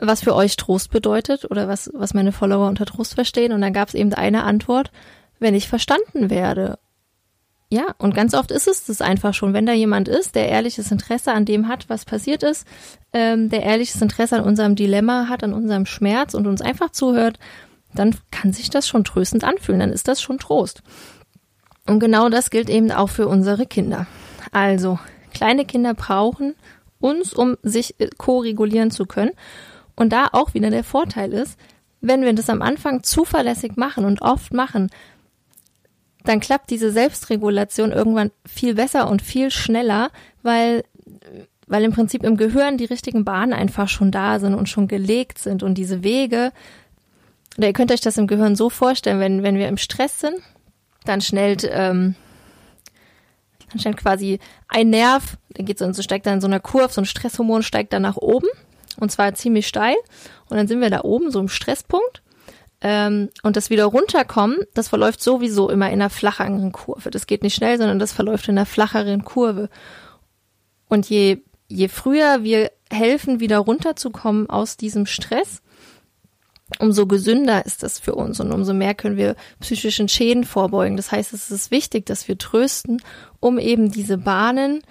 was 0.07 0.23
für 0.23 0.35
euch 0.35 0.55
Trost 0.55 0.91
bedeutet 0.91 1.49
oder 1.49 1.67
was, 1.67 1.89
was 1.93 2.13
meine 2.13 2.31
Follower 2.31 2.67
unter 2.67 2.85
Trost 2.85 3.15
verstehen. 3.15 3.51
Und 3.51 3.61
dann 3.61 3.73
gab 3.73 3.87
es 3.87 3.93
eben 3.93 4.13
eine 4.13 4.43
Antwort, 4.43 4.91
wenn 5.39 5.55
ich 5.55 5.67
verstanden 5.67 6.29
werde. 6.29 6.77
Ja, 7.69 7.95
und 7.97 8.13
ganz 8.13 8.35
oft 8.35 8.51
ist 8.51 8.67
es 8.67 8.85
das 8.85 9.01
einfach 9.01 9.33
schon, 9.33 9.53
wenn 9.53 9.65
da 9.65 9.73
jemand 9.73 10.07
ist, 10.07 10.35
der 10.35 10.47
ehrliches 10.47 10.91
Interesse 10.91 11.33
an 11.33 11.45
dem 11.45 11.67
hat, 11.67 11.89
was 11.89 12.05
passiert 12.05 12.43
ist, 12.43 12.67
ähm, 13.13 13.49
der 13.49 13.63
ehrliches 13.63 13.99
Interesse 13.99 14.37
an 14.37 14.43
unserem 14.43 14.75
Dilemma 14.75 15.27
hat, 15.27 15.43
an 15.43 15.53
unserem 15.53 15.87
Schmerz 15.87 16.35
und 16.35 16.45
uns 16.45 16.61
einfach 16.61 16.91
zuhört, 16.91 17.39
dann 17.95 18.15
kann 18.29 18.53
sich 18.53 18.69
das 18.69 18.87
schon 18.87 19.03
tröstend 19.03 19.43
anfühlen, 19.43 19.79
dann 19.79 19.91
ist 19.91 20.07
das 20.07 20.21
schon 20.21 20.37
Trost. 20.37 20.83
Und 21.87 21.99
genau 21.99 22.29
das 22.29 22.49
gilt 22.49 22.69
eben 22.69 22.91
auch 22.91 23.09
für 23.09 23.27
unsere 23.27 23.65
Kinder. 23.65 24.05
Also, 24.51 24.99
kleine 25.33 25.65
Kinder 25.65 25.95
brauchen 25.95 26.53
uns, 26.99 27.33
um 27.33 27.57
sich 27.63 27.99
äh, 27.99 28.09
ko-regulieren 28.17 28.91
zu 28.91 29.05
können. 29.05 29.31
Und 29.95 30.11
da 30.11 30.29
auch 30.31 30.53
wieder 30.53 30.69
der 30.69 30.83
Vorteil 30.83 31.33
ist, 31.33 31.57
wenn 32.01 32.23
wir 32.23 32.33
das 32.33 32.49
am 32.49 32.61
Anfang 32.61 33.03
zuverlässig 33.03 33.77
machen 33.77 34.05
und 34.05 34.21
oft 34.21 34.53
machen, 34.53 34.89
dann 36.25 36.39
klappt 36.39 36.69
diese 36.69 36.91
Selbstregulation 36.91 37.91
irgendwann 37.91 38.31
viel 38.45 38.75
besser 38.75 39.09
und 39.09 39.21
viel 39.21 39.51
schneller, 39.51 40.09
weil, 40.41 40.83
weil 41.67 41.83
im 41.83 41.93
Prinzip 41.93 42.23
im 42.23 42.37
Gehirn 42.37 42.77
die 42.77 42.85
richtigen 42.85 43.25
Bahnen 43.25 43.53
einfach 43.53 43.89
schon 43.89 44.11
da 44.11 44.39
sind 44.39 44.53
und 44.53 44.69
schon 44.69 44.87
gelegt 44.87 45.37
sind 45.39 45.63
und 45.63 45.75
diese 45.75 46.03
Wege, 46.03 46.51
oder 47.57 47.67
ihr 47.67 47.73
könnt 47.73 47.91
euch 47.91 48.01
das 48.01 48.17
im 48.17 48.27
Gehirn 48.27 48.55
so 48.55 48.69
vorstellen, 48.69 49.19
wenn, 49.19 49.43
wenn 49.43 49.57
wir 49.57 49.67
im 49.67 49.77
Stress 49.77 50.19
sind, 50.19 50.35
dann 51.05 51.21
schnellt, 51.21 51.69
ähm, 51.69 52.15
dann 53.69 53.79
schnellt 53.79 53.97
quasi 53.97 54.39
ein 54.67 54.89
Nerv, 54.89 55.37
der 55.55 55.65
geht 55.65 55.77
so, 55.77 55.91
so 55.93 56.01
steigt 56.01 56.25
dann 56.25 56.35
in 56.35 56.41
so 56.41 56.47
einer 56.47 56.59
Kurve, 56.59 56.93
so 56.93 57.01
ein 57.01 57.05
Stresshormon 57.05 57.63
steigt 57.63 57.93
dann 57.93 58.01
nach 58.01 58.17
oben 58.17 58.47
und 58.99 59.11
zwar 59.11 59.33
ziemlich 59.33 59.67
steil. 59.67 59.95
Und 60.49 60.57
dann 60.57 60.67
sind 60.67 60.81
wir 60.81 60.89
da 60.89 61.01
oben, 61.01 61.31
so 61.31 61.39
im 61.39 61.49
Stresspunkt. 61.49 62.21
Ähm, 62.81 63.29
und 63.43 63.55
das 63.55 63.69
wieder 63.69 63.85
runterkommen, 63.85 64.57
das 64.73 64.89
verläuft 64.89 65.21
sowieso 65.23 65.69
immer 65.69 65.87
in 65.87 65.93
einer 65.93 66.09
flacheren 66.09 66.71
Kurve. 66.73 67.11
Das 67.11 67.27
geht 67.27 67.41
nicht 67.41 67.55
schnell, 67.55 67.77
sondern 67.77 67.99
das 67.99 68.11
verläuft 68.11 68.47
in 68.49 68.57
einer 68.57 68.65
flacheren 68.65 69.23
Kurve. 69.23 69.69
Und 70.89 71.09
je, 71.09 71.39
je 71.69 71.87
früher 71.87 72.43
wir 72.43 72.71
helfen, 72.91 73.39
wieder 73.39 73.59
runterzukommen 73.59 74.49
aus 74.49 74.75
diesem 74.75 75.05
Stress, 75.05 75.61
umso 76.79 77.07
gesünder 77.07 77.65
ist 77.65 77.83
das 77.83 77.99
für 77.99 78.15
uns 78.15 78.39
und 78.39 78.51
umso 78.51 78.73
mehr 78.73 78.93
können 78.93 79.17
wir 79.17 79.35
psychischen 79.59 80.09
Schäden 80.09 80.43
vorbeugen. 80.43 80.97
Das 80.97 81.11
heißt, 81.11 81.33
es 81.33 81.51
ist 81.51 81.71
wichtig, 81.71 82.05
dass 82.05 82.27
wir 82.27 82.37
trösten, 82.37 83.01
um 83.39 83.59
eben 83.59 83.91
diese 83.91 84.17
Bahnen 84.17 84.81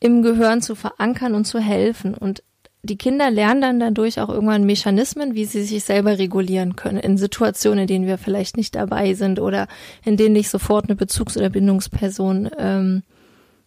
im 0.00 0.22
Gehirn 0.22 0.62
zu 0.62 0.74
verankern 0.74 1.34
und 1.34 1.44
zu 1.44 1.58
helfen. 1.58 2.14
Und 2.14 2.42
die 2.88 2.96
Kinder 2.96 3.30
lernen 3.30 3.60
dann 3.60 3.80
dadurch 3.80 4.20
auch 4.20 4.28
irgendwann 4.28 4.64
Mechanismen, 4.64 5.34
wie 5.34 5.44
sie 5.44 5.62
sich 5.62 5.84
selber 5.84 6.18
regulieren 6.18 6.76
können 6.76 6.98
in 6.98 7.18
Situationen, 7.18 7.80
in 7.80 7.86
denen 7.86 8.06
wir 8.06 8.18
vielleicht 8.18 8.56
nicht 8.56 8.74
dabei 8.74 9.14
sind 9.14 9.40
oder 9.40 9.68
in 10.04 10.16
denen 10.16 10.32
nicht 10.32 10.48
sofort 10.48 10.86
eine 10.86 10.96
Bezugs- 10.96 11.36
oder 11.36 11.50
Bindungsperson 11.50 12.50
ähm, 12.58 13.02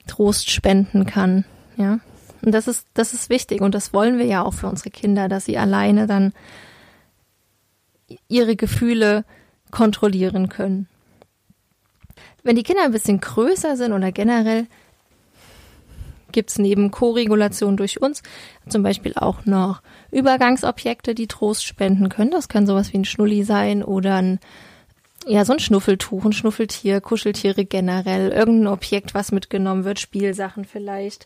Trost 0.08 0.50
spenden 0.50 1.06
kann. 1.06 1.46
Ja, 1.78 2.00
und 2.42 2.54
das 2.54 2.68
ist 2.68 2.88
das 2.94 3.14
ist 3.14 3.30
wichtig 3.30 3.62
und 3.62 3.76
das 3.76 3.94
wollen 3.94 4.18
wir 4.18 4.26
ja 4.26 4.44
auch 4.44 4.54
für 4.54 4.68
unsere 4.68 4.90
Kinder, 4.90 5.30
dass 5.30 5.46
sie 5.46 5.58
alleine 5.58 6.08
dann 6.08 6.34
ihre 8.28 8.56
Gefühle 8.56 9.24
kontrollieren 9.70 10.50
können. 10.50 10.88
Wenn 12.44 12.56
die 12.56 12.64
Kinder 12.64 12.84
ein 12.84 12.92
bisschen 12.92 13.22
größer 13.22 13.78
sind 13.78 13.94
oder 13.94 14.12
generell 14.12 14.68
gibt 16.32 16.52
es 16.52 16.60
neben 16.60 16.92
Koregulation 16.92 17.78
durch 17.78 18.02
uns 18.02 18.24
zum 18.68 18.84
Beispiel 18.84 19.14
auch 19.16 19.46
noch 19.46 19.82
Übergangsobjekte, 20.12 21.16
die 21.16 21.28
Trost 21.28 21.66
spenden 21.66 22.10
können. 22.10 22.32
Das 22.32 22.50
kann 22.50 22.68
sowas 22.68 22.94
wie 22.94 23.00
ein 23.00 23.06
Schnulli 23.06 23.44
sein 23.44 23.84
oder 23.84 24.16
ein, 24.16 24.40
ja, 25.26 25.46
so 25.46 25.54
ein 25.54 25.60
Schnuffeltuch, 25.60 26.26
ein 26.26 26.34
Schnuffeltier, 26.34 27.02
Kuscheltiere 27.02 27.66
generell, 27.66 28.30
irgendein 28.30 28.74
Objekt, 28.74 29.14
was 29.14 29.32
mitgenommen 29.32 29.84
wird, 29.84 30.00
Spielsachen 30.00 30.66
vielleicht. 30.66 31.26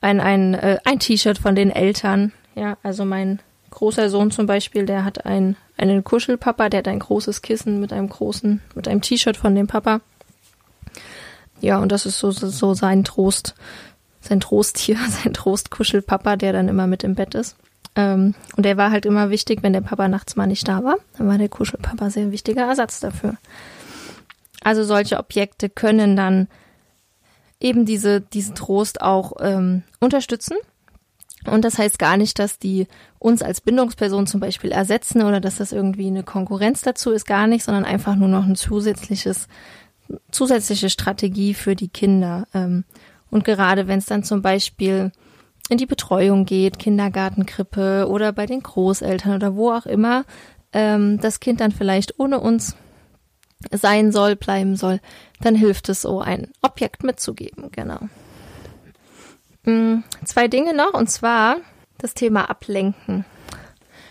Ein, 0.00 0.20
ein, 0.20 0.54
äh, 0.54 0.78
ein 0.84 1.00
T-Shirt 1.00 1.38
von 1.38 1.56
den 1.56 1.70
Eltern. 1.70 2.32
Ja, 2.54 2.76
also 2.82 3.04
mein 3.04 3.40
großer 3.70 4.10
Sohn 4.10 4.30
zum 4.30 4.46
Beispiel, 4.46 4.86
der 4.86 5.04
hat 5.04 5.26
ein, 5.26 5.56
einen 5.76 6.04
Kuschelpapa, 6.04 6.68
der 6.68 6.78
hat 6.78 6.88
ein 6.88 7.00
großes 7.00 7.42
Kissen 7.42 7.80
mit 7.80 7.92
einem 7.92 8.08
großen, 8.08 8.62
mit 8.74 8.88
einem 8.88 9.00
T-Shirt 9.00 9.36
von 9.36 9.54
dem 9.54 9.66
Papa. 9.66 10.00
Ja, 11.60 11.78
und 11.78 11.92
das 11.92 12.06
ist 12.06 12.18
so, 12.18 12.30
so 12.30 12.74
sein 12.74 13.04
Trost, 13.04 13.54
sein 14.20 14.40
Trosttier, 14.40 14.96
sein 15.22 15.34
Trostkuschelpapa, 15.34 16.36
der 16.36 16.52
dann 16.52 16.68
immer 16.68 16.86
mit 16.86 17.04
im 17.04 17.14
Bett 17.14 17.34
ist. 17.34 17.56
Ähm, 17.96 18.34
und 18.56 18.64
der 18.64 18.76
war 18.76 18.90
halt 18.90 19.06
immer 19.06 19.30
wichtig, 19.30 19.62
wenn 19.62 19.72
der 19.72 19.80
Papa 19.80 20.08
nachts 20.08 20.36
mal 20.36 20.46
nicht 20.46 20.68
da 20.68 20.84
war. 20.84 20.96
Dann 21.16 21.28
war 21.28 21.38
der 21.38 21.48
Kuschelpapa 21.48 22.10
sehr 22.10 22.30
wichtiger 22.30 22.66
Ersatz 22.66 23.00
dafür. 23.00 23.34
Also 24.62 24.84
solche 24.84 25.18
Objekte 25.18 25.68
können 25.68 26.16
dann 26.16 26.48
eben 27.60 27.84
diese, 27.86 28.20
diesen 28.20 28.54
Trost 28.54 29.00
auch 29.00 29.32
ähm, 29.40 29.82
unterstützen. 30.00 30.56
Und 31.46 31.64
das 31.64 31.78
heißt 31.78 31.98
gar 31.98 32.16
nicht, 32.16 32.38
dass 32.38 32.58
die 32.58 32.86
uns 33.18 33.42
als 33.42 33.60
Bindungsperson 33.60 34.26
zum 34.26 34.40
Beispiel 34.40 34.70
ersetzen 34.70 35.22
oder 35.22 35.40
dass 35.40 35.56
das 35.56 35.72
irgendwie 35.72 36.08
eine 36.08 36.22
Konkurrenz 36.22 36.82
dazu 36.82 37.10
ist, 37.10 37.26
gar 37.26 37.46
nicht, 37.46 37.64
sondern 37.64 37.84
einfach 37.84 38.16
nur 38.16 38.28
noch 38.28 38.44
ein 38.44 38.56
zusätzliches 38.56 39.48
zusätzliche 40.30 40.90
Strategie 40.90 41.54
für 41.54 41.76
die 41.76 41.88
Kinder. 41.88 42.46
Ähm, 42.54 42.84
und 43.30 43.44
gerade 43.44 43.86
wenn 43.86 43.98
es 43.98 44.06
dann 44.06 44.22
zum 44.22 44.42
Beispiel 44.42 45.12
in 45.68 45.78
die 45.78 45.86
Betreuung 45.86 46.44
geht, 46.44 46.78
Kindergarten, 46.78 47.46
Krippe 47.46 48.06
oder 48.08 48.32
bei 48.32 48.46
den 48.46 48.62
Großeltern 48.62 49.34
oder 49.34 49.54
wo 49.54 49.70
auch 49.72 49.86
immer, 49.86 50.24
ähm, 50.72 51.20
das 51.20 51.40
Kind 51.40 51.60
dann 51.60 51.72
vielleicht 51.72 52.18
ohne 52.18 52.40
uns 52.40 52.76
sein 53.72 54.12
soll, 54.12 54.36
bleiben 54.36 54.76
soll, 54.76 55.00
dann 55.40 55.54
hilft 55.54 55.88
es 55.88 56.02
so, 56.02 56.20
ein 56.20 56.52
Objekt 56.62 57.02
mitzugeben, 57.02 57.70
genau. 57.72 57.98
Mm, 59.64 60.04
zwei 60.24 60.48
Dinge 60.48 60.74
noch, 60.74 60.94
und 60.94 61.10
zwar 61.10 61.56
das 61.98 62.14
Thema 62.14 62.48
Ablenken. 62.48 63.24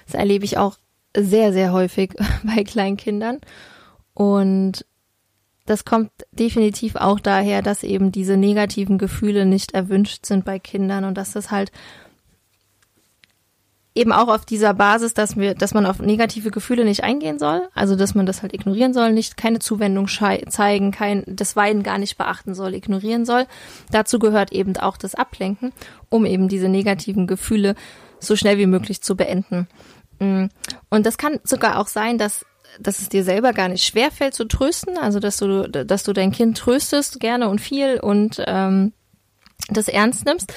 Das 0.06 0.16
erlebe 0.16 0.46
ich 0.46 0.58
auch 0.58 0.78
sehr, 1.16 1.54
sehr 1.54 1.72
häufig 1.72 2.14
bei 2.44 2.64
Kleinkindern. 2.64 3.40
Und 4.14 4.86
das 5.68 5.86
kommt 5.86 6.10
definitiv 6.32 6.96
auch 6.96 7.20
daher, 7.20 7.62
dass 7.62 7.84
eben 7.84 8.12
diese 8.12 8.38
negativen 8.38 8.98
Gefühle 8.98 9.46
nicht 9.46 9.74
erwünscht 9.74 10.26
sind 10.26 10.46
bei 10.46 10.60
Kindern 10.60 11.04
und 11.04 11.16
dass 11.16 11.34
das 11.34 11.52
halt 11.52 11.72
eben 13.94 14.14
auch 14.14 14.30
auf 14.30 14.46
dieser 14.46 14.74
Basis, 14.74 15.14
dass 15.14 15.36
wir, 15.36 15.56
dass 15.56 15.74
man 15.74 15.86
auf 15.86 16.00
negative 16.00 16.52
Gefühle 16.52 16.86
nicht 16.86 17.04
eingehen 17.04 17.38
soll, 17.38 17.68
also 17.74 17.96
dass 17.96 18.16
man 18.16 18.26
das 18.26 18.44
halt 18.44 18.54
ignorieren 18.54 18.94
soll, 18.94 19.12
nicht 19.12 19.36
keine 19.36 19.60
Zuwendung 19.60 20.08
zeigen, 20.08 20.92
kein 20.92 21.24
das 21.28 21.56
Weinen 21.56 21.84
gar 21.84 21.98
nicht 21.98 22.18
beachten 22.18 22.54
soll, 22.54 22.74
ignorieren 22.74 23.26
soll. 23.26 23.46
Dazu 23.92 24.20
gehört 24.20 24.54
eben 24.54 24.78
auch 24.78 24.98
das 24.98 25.16
Ablenken, 25.16 25.74
um 26.10 26.26
eben 26.26 26.48
diese 26.48 26.70
negativen 26.70 27.28
Gefühle 27.28 27.76
so 28.20 28.36
schnell 28.36 28.58
wie 28.58 28.68
möglich 28.68 29.02
zu 29.02 29.18
beenden. 29.18 29.68
Mm. 30.20 30.46
Und 30.90 31.06
das 31.06 31.18
kann 31.18 31.40
sogar 31.44 31.80
auch 31.80 31.88
sein, 31.88 32.18
dass 32.18 32.46
dass 32.80 33.00
es 33.00 33.10
dir 33.10 33.24
selber 33.24 33.54
gar 33.54 33.70
nicht 33.70 33.84
schwerfällt 33.84 34.34
zu 34.34 34.46
trösten, 34.46 34.98
also 34.98 35.20
dass 35.20 35.38
du, 35.38 35.70
dass 35.70 36.04
du 36.04 36.14
dein 36.14 36.32
Kind 36.32 36.58
tröstest 36.58 37.20
gerne 37.20 37.50
und 37.50 37.60
viel 37.60 38.00
und 38.00 38.42
ähm, 38.46 38.94
das 39.70 39.88
ernst 39.88 40.26
nimmst. 40.26 40.54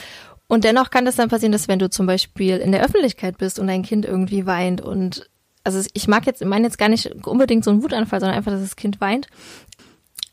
Und 0.46 0.64
dennoch 0.64 0.90
kann 0.90 1.04
das 1.04 1.16
dann 1.16 1.28
passieren, 1.28 1.52
dass 1.52 1.68
wenn 1.68 1.78
du 1.78 1.88
zum 1.90 2.06
Beispiel 2.06 2.56
in 2.56 2.72
der 2.72 2.84
Öffentlichkeit 2.84 3.38
bist 3.38 3.58
und 3.58 3.68
dein 3.68 3.82
Kind 3.82 4.04
irgendwie 4.04 4.46
weint 4.46 4.80
und 4.80 5.28
also 5.62 5.86
ich 5.92 6.08
mag 6.08 6.26
jetzt, 6.26 6.44
meine 6.44 6.66
jetzt 6.66 6.78
gar 6.78 6.88
nicht 6.88 7.26
unbedingt 7.26 7.64
so 7.64 7.70
einen 7.70 7.82
Wutanfall, 7.82 8.20
sondern 8.20 8.36
einfach, 8.36 8.52
dass 8.52 8.62
das 8.62 8.76
Kind 8.76 9.00
weint 9.00 9.28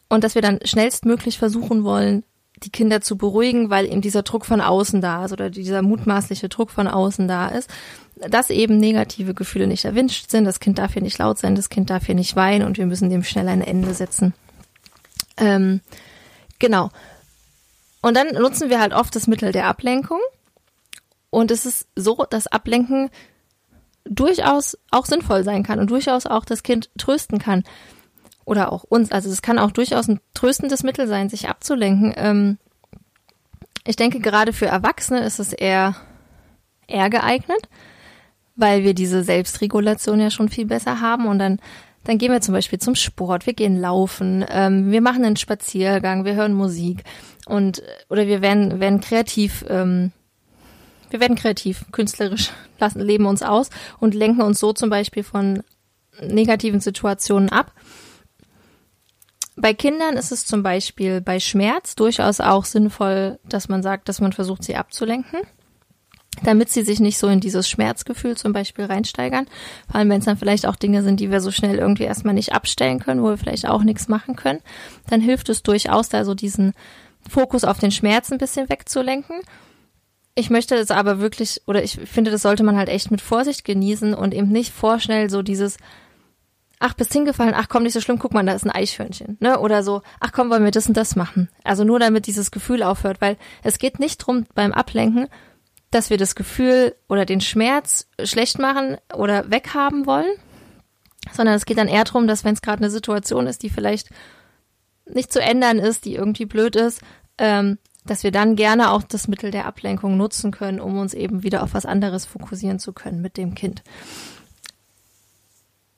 und 0.09 0.23
dass 0.23 0.35
wir 0.35 0.41
dann 0.41 0.59
schnellstmöglich 0.63 1.37
versuchen 1.37 1.83
wollen, 1.83 2.23
die 2.63 2.71
Kinder 2.71 3.01
zu 3.01 3.17
beruhigen, 3.17 3.69
weil 3.69 3.85
eben 3.85 4.01
dieser 4.01 4.23
Druck 4.23 4.45
von 4.45 4.61
außen 4.61 5.01
da 5.01 5.25
ist 5.25 5.31
oder 5.31 5.49
dieser 5.49 5.81
mutmaßliche 5.81 6.49
Druck 6.49 6.71
von 6.71 6.87
außen 6.87 7.27
da 7.27 7.49
ist 7.49 7.69
dass 8.19 8.49
eben 8.49 8.77
negative 8.77 9.33
Gefühle 9.33 9.67
nicht 9.67 9.85
erwünscht 9.85 10.29
sind. 10.29 10.45
Das 10.45 10.59
Kind 10.59 10.79
darf 10.79 10.93
hier 10.93 11.01
nicht 11.01 11.17
laut 11.17 11.37
sein, 11.37 11.55
das 11.55 11.69
Kind 11.69 11.89
darf 11.89 12.05
hier 12.05 12.15
nicht 12.15 12.35
weinen 12.35 12.65
und 12.65 12.77
wir 12.77 12.85
müssen 12.85 13.09
dem 13.09 13.23
schnell 13.23 13.47
ein 13.47 13.61
Ende 13.61 13.93
setzen. 13.93 14.33
Ähm, 15.37 15.81
genau. 16.59 16.89
Und 18.01 18.15
dann 18.15 18.29
nutzen 18.33 18.69
wir 18.69 18.79
halt 18.79 18.93
oft 18.93 19.15
das 19.15 19.27
Mittel 19.27 19.51
der 19.51 19.67
Ablenkung. 19.67 20.19
Und 21.29 21.51
es 21.51 21.65
ist 21.65 21.87
so, 21.95 22.25
dass 22.29 22.47
Ablenken 22.47 23.09
durchaus 24.05 24.77
auch 24.91 25.05
sinnvoll 25.05 25.43
sein 25.43 25.63
kann 25.63 25.79
und 25.79 25.91
durchaus 25.91 26.25
auch 26.25 26.45
das 26.45 26.63
Kind 26.63 26.89
trösten 26.97 27.37
kann. 27.37 27.63
Oder 28.47 28.71
auch 28.71 28.83
uns. 28.83 29.11
Also 29.11 29.29
es 29.29 29.41
kann 29.41 29.59
auch 29.59 29.71
durchaus 29.71 30.07
ein 30.07 30.19
tröstendes 30.33 30.83
Mittel 30.83 31.07
sein, 31.07 31.29
sich 31.29 31.49
abzulenken. 31.49 32.13
Ähm, 32.15 32.57
ich 33.85 33.95
denke, 33.95 34.19
gerade 34.19 34.53
für 34.53 34.67
Erwachsene 34.67 35.19
ist 35.19 35.39
es 35.39 35.53
eher, 35.53 35.95
eher 36.87 37.09
geeignet 37.09 37.67
weil 38.57 38.83
wir 38.83 38.93
diese 38.93 39.23
Selbstregulation 39.23 40.19
ja 40.19 40.29
schon 40.29 40.49
viel 40.49 40.65
besser 40.65 40.99
haben 40.99 41.27
und 41.27 41.39
dann 41.39 41.59
dann 42.03 42.17
gehen 42.19 42.31
wir 42.31 42.39
zum 42.39 42.53
Beispiel 42.53 42.79
zum 42.79 42.95
Sport, 42.95 43.45
wir 43.47 43.53
gehen 43.53 43.81
laufen, 43.81 44.45
ähm, 44.49 44.91
wir 44.91 45.01
machen 45.01 45.25
einen 45.25 45.35
Spaziergang, 45.35 46.23
wir 46.23 46.35
hören 46.35 46.53
Musik 46.53 47.03
und 47.45 47.83
oder 48.09 48.27
wir 48.27 48.41
werden 48.41 48.79
werden 48.79 49.01
kreativ, 49.01 49.65
ähm, 49.67 50.11
wir 51.09 51.19
werden 51.19 51.35
kreativ, 51.35 51.85
künstlerisch, 51.91 52.51
lassen, 52.79 53.01
leben 53.01 53.25
uns 53.25 53.43
aus 53.43 53.69
und 53.99 54.15
lenken 54.15 54.41
uns 54.41 54.59
so 54.59 54.73
zum 54.73 54.89
Beispiel 54.89 55.23
von 55.23 55.63
negativen 56.21 56.79
Situationen 56.79 57.49
ab. 57.49 57.73
Bei 59.59 59.73
Kindern 59.73 60.17
ist 60.17 60.31
es 60.31 60.45
zum 60.45 60.61
Beispiel 60.61 61.19
bei 61.19 61.39
Schmerz 61.39 61.95
durchaus 61.95 62.39
auch 62.39 62.63
sinnvoll, 62.63 63.39
dass 63.43 63.69
man 63.69 63.81
sagt, 63.81 64.07
dass 64.07 64.21
man 64.21 64.31
versucht, 64.31 64.63
sie 64.63 64.75
abzulenken 64.75 65.39
damit 66.43 66.69
sie 66.69 66.83
sich 66.83 66.99
nicht 66.99 67.17
so 67.17 67.27
in 67.27 67.39
dieses 67.39 67.67
Schmerzgefühl 67.67 68.37
zum 68.37 68.53
Beispiel 68.53 68.85
reinsteigern. 68.85 69.47
Vor 69.87 69.95
allem, 69.95 70.09
wenn 70.09 70.19
es 70.19 70.25
dann 70.25 70.37
vielleicht 70.37 70.65
auch 70.65 70.75
Dinge 70.75 71.03
sind, 71.03 71.19
die 71.19 71.31
wir 71.31 71.41
so 71.41 71.51
schnell 71.51 71.77
irgendwie 71.77 72.03
erstmal 72.03 72.33
nicht 72.33 72.53
abstellen 72.53 72.99
können, 72.99 73.21
wo 73.23 73.29
wir 73.29 73.37
vielleicht 73.37 73.67
auch 73.67 73.83
nichts 73.83 74.07
machen 74.07 74.35
können, 74.35 74.59
dann 75.09 75.21
hilft 75.21 75.49
es 75.49 75.63
durchaus, 75.63 76.09
da 76.09 76.25
so 76.25 76.35
diesen 76.35 76.73
Fokus 77.27 77.63
auf 77.63 77.79
den 77.79 77.91
Schmerz 77.91 78.31
ein 78.31 78.37
bisschen 78.37 78.69
wegzulenken. 78.69 79.41
Ich 80.35 80.49
möchte 80.51 80.75
das 80.75 80.91
aber 80.91 81.19
wirklich, 81.19 81.61
oder 81.65 81.83
ich 81.83 81.99
finde, 82.05 82.29
das 82.29 82.43
sollte 82.43 82.63
man 82.63 82.77
halt 82.77 82.89
echt 82.89 83.09
mit 83.09 83.21
Vorsicht 83.21 83.65
genießen 83.65 84.13
und 84.13 84.35
eben 84.35 84.49
nicht 84.49 84.71
vorschnell 84.71 85.31
so 85.31 85.41
dieses, 85.41 85.77
ach, 86.79 86.93
bist 86.93 87.13
hingefallen, 87.13 87.53
ach 87.55 87.69
komm, 87.69 87.83
nicht 87.83 87.93
so 87.93 88.01
schlimm, 88.01 88.19
guck 88.19 88.33
mal, 88.33 88.45
da 88.45 88.53
ist 88.53 88.65
ein 88.65 88.71
Eichhörnchen, 88.71 89.37
ne? 89.39 89.59
Oder 89.59 89.83
so, 89.83 90.01
ach 90.19 90.31
komm, 90.31 90.49
wollen 90.49 90.63
wir 90.63 90.71
das 90.71 90.87
und 90.87 90.97
das 90.97 91.15
machen. 91.15 91.49
Also 91.63 91.83
nur 91.83 91.99
damit 91.99 92.27
dieses 92.27 92.51
Gefühl 92.51 92.83
aufhört, 92.83 93.21
weil 93.21 93.37
es 93.63 93.79
geht 93.79 93.99
nicht 93.99 94.17
drum 94.17 94.45
beim 94.53 94.73
Ablenken, 94.73 95.27
dass 95.91 96.09
wir 96.09 96.17
das 96.17 96.35
Gefühl 96.35 96.95
oder 97.07 97.25
den 97.25 97.41
Schmerz 97.41 98.09
schlecht 98.23 98.59
machen 98.59 98.97
oder 99.13 99.49
weghaben 99.49 100.05
wollen, 100.05 100.31
sondern 101.31 101.55
es 101.55 101.65
geht 101.65 101.77
dann 101.77 101.87
eher 101.87 102.03
darum, 102.03 102.27
dass 102.27 102.43
wenn 102.43 102.53
es 102.53 102.61
gerade 102.61 102.79
eine 102.83 102.91
Situation 102.91 103.47
ist, 103.47 103.63
die 103.63 103.69
vielleicht 103.69 104.09
nicht 105.05 105.31
zu 105.31 105.41
ändern 105.41 105.79
ist, 105.79 106.05
die 106.05 106.15
irgendwie 106.15 106.45
blöd 106.45 106.75
ist, 106.75 107.01
ähm, 107.37 107.77
dass 108.05 108.23
wir 108.23 108.31
dann 108.31 108.55
gerne 108.55 108.91
auch 108.91 109.03
das 109.03 109.27
Mittel 109.27 109.51
der 109.51 109.65
Ablenkung 109.65 110.17
nutzen 110.17 110.51
können, 110.51 110.79
um 110.79 110.97
uns 110.97 111.13
eben 111.13 111.43
wieder 111.43 111.63
auf 111.63 111.73
was 111.73 111.85
anderes 111.85 112.25
fokussieren 112.25 112.79
zu 112.79 112.93
können 112.93 113.21
mit 113.21 113.37
dem 113.37 113.55
Kind. 113.55 113.83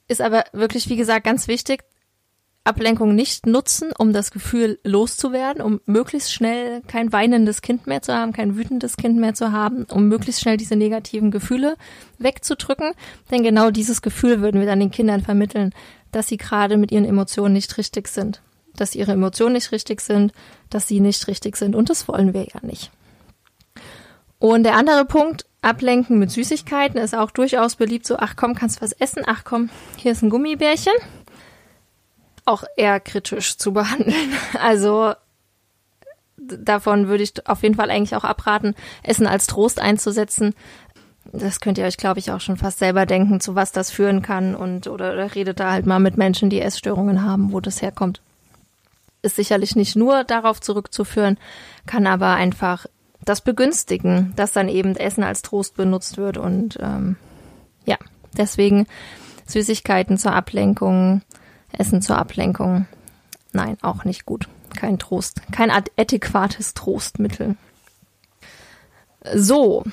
Ist 0.10 0.22
aber 0.22 0.44
wirklich, 0.52 0.90
wie 0.90 0.98
gesagt, 0.98 1.24
ganz 1.24 1.48
wichtig, 1.48 1.84
Ablenkung 2.66 3.16
nicht 3.16 3.46
nutzen, 3.46 3.92
um 3.98 4.12
das 4.12 4.32
Gefühl 4.32 4.80
loszuwerden, 4.84 5.62
um 5.62 5.80
möglichst 5.86 6.34
schnell 6.34 6.82
kein 6.88 7.12
weinendes 7.14 7.62
Kind 7.62 7.88
mehr 7.88 8.02
zu 8.02 8.14
haben, 8.14 8.34
kein 8.34 8.58
wütendes 8.58 8.98
Kind 8.98 9.18
mehr 9.18 9.34
zu 9.34 9.52
haben, 9.52 9.86
um 9.86 10.08
möglichst 10.08 10.42
schnell 10.42 10.58
diese 10.58 10.76
negativen 10.76 11.32
Gefühle 11.32 11.78
wegzudrücken. 12.18 12.94
Denn 13.32 13.44
genau 13.44 13.72
dieses 13.72 14.02
Gefühl 14.02 14.42
würden 14.42 14.60
wir 14.60 14.68
dann 14.68 14.82
den 14.82 14.92
Kindern 14.92 15.22
vermitteln, 15.22 15.74
dass 16.12 16.28
sie 16.28 16.38
gerade 16.38 16.78
mit 16.78 16.92
ihren 16.92 17.06
Emotionen 17.06 17.54
nicht 17.54 17.78
richtig 17.78 18.08
sind, 18.08 18.42
dass 18.76 18.96
ihre 18.96 19.14
Emotionen 19.14 19.54
nicht 19.54 19.72
richtig 19.72 20.02
sind, 20.02 20.34
dass 20.70 20.88
sie 20.88 21.00
nicht 21.00 21.28
richtig 21.28 21.56
sind 21.56 21.76
und 21.76 21.90
das 21.90 22.08
wollen 22.08 22.34
wir 22.34 22.44
ja 22.44 22.60
nicht. 22.62 22.92
Und 24.38 24.64
der 24.64 24.76
andere 24.76 25.06
Punkt, 25.06 25.46
Ablenken 25.62 26.20
mit 26.20 26.32
Süßigkeiten, 26.32 27.00
ist 27.00 27.16
auch 27.16 27.32
durchaus 27.32 27.76
beliebt. 27.76 28.06
So, 28.06 28.18
ach 28.18 28.36
komm, 28.36 28.56
kannst 28.56 28.78
du 28.78 28.82
was 28.82 28.94
essen? 28.94 29.24
Ach 29.26 29.44
komm, 29.44 29.70
hier 29.98 30.14
ist 30.14 30.22
ein 30.22 30.30
Gummibärchen. 30.30 30.94
Auch 32.46 32.64
eher 32.78 33.00
kritisch 33.00 33.58
zu 33.58 33.74
behandeln. 33.74 34.34
Also 34.60 35.14
davon 36.38 37.08
würde 37.08 37.24
ich 37.24 37.48
auf 37.48 37.64
jeden 37.64 37.76
Fall 37.76 37.92
eigentlich 37.92 38.16
auch 38.16 38.24
abraten, 38.24 38.76
Essen 39.04 39.28
als 39.28 39.48
Trost 39.48 39.80
einzusetzen. 39.80 40.56
Das 41.32 41.60
könnt 41.60 41.78
ihr 41.78 41.86
euch, 41.86 41.98
glaube 41.98 42.20
ich, 42.20 42.32
auch 42.32 42.42
schon 42.42 42.58
fast 42.58 42.80
selber 42.80 43.06
denken, 43.06 43.40
zu 43.40 43.54
was 43.54 43.72
das 43.72 43.92
führen 43.92 44.22
kann 44.22 44.56
und 44.56 44.88
oder, 44.88 45.14
oder 45.14 45.36
redet 45.36 45.60
da 45.60 45.72
halt 45.72 45.86
mal 45.86 46.00
mit 46.00 46.18
Menschen, 46.18 46.50
die 46.50 46.62
Essstörungen 46.62 47.24
haben, 47.24 47.52
wo 47.52 47.60
das 47.60 47.82
herkommt. 47.82 48.22
Ist 49.22 49.36
sicherlich 49.36 49.76
nicht 49.76 49.96
nur 49.96 50.24
darauf 50.24 50.62
zurückzuführen, 50.62 51.38
kann 51.86 52.08
aber 52.08 52.34
einfach 52.34 52.88
das 53.30 53.42
begünstigen, 53.42 54.34
dass 54.36 54.54
dann 54.54 54.68
eben 54.68 54.96
Essen 54.96 55.24
als 55.24 55.42
Trost 55.42 55.76
benutzt 55.76 56.18
wird 56.18 56.38
und 56.38 56.78
ähm, 56.82 57.16
ja, 57.86 57.98
deswegen 58.38 58.88
Süßigkeiten 59.46 60.18
zur 60.18 60.34
Ablenkung, 60.34 61.22
Essen 61.72 62.02
zur 62.02 62.18
Ablenkung, 62.18 62.88
nein, 63.54 63.78
auch 63.82 64.04
nicht 64.04 64.26
gut 64.26 64.48
kein 64.76 65.00
Trost, 65.00 65.42
kein 65.52 65.72
adäquates 65.72 66.74
Trostmittel. 66.74 67.56
So. 69.36 69.84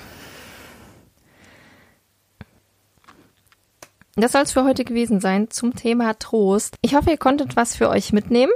Das 4.15 4.31
soll 4.31 4.41
es 4.43 4.51
für 4.51 4.63
heute 4.63 4.83
gewesen 4.83 5.19
sein 5.19 5.51
zum 5.51 5.75
Thema 5.75 6.17
Trost. 6.17 6.75
Ich 6.81 6.95
hoffe, 6.95 7.11
ihr 7.11 7.17
konntet 7.17 7.55
was 7.55 7.75
für 7.75 7.89
euch 7.89 8.13
mitnehmen. 8.13 8.51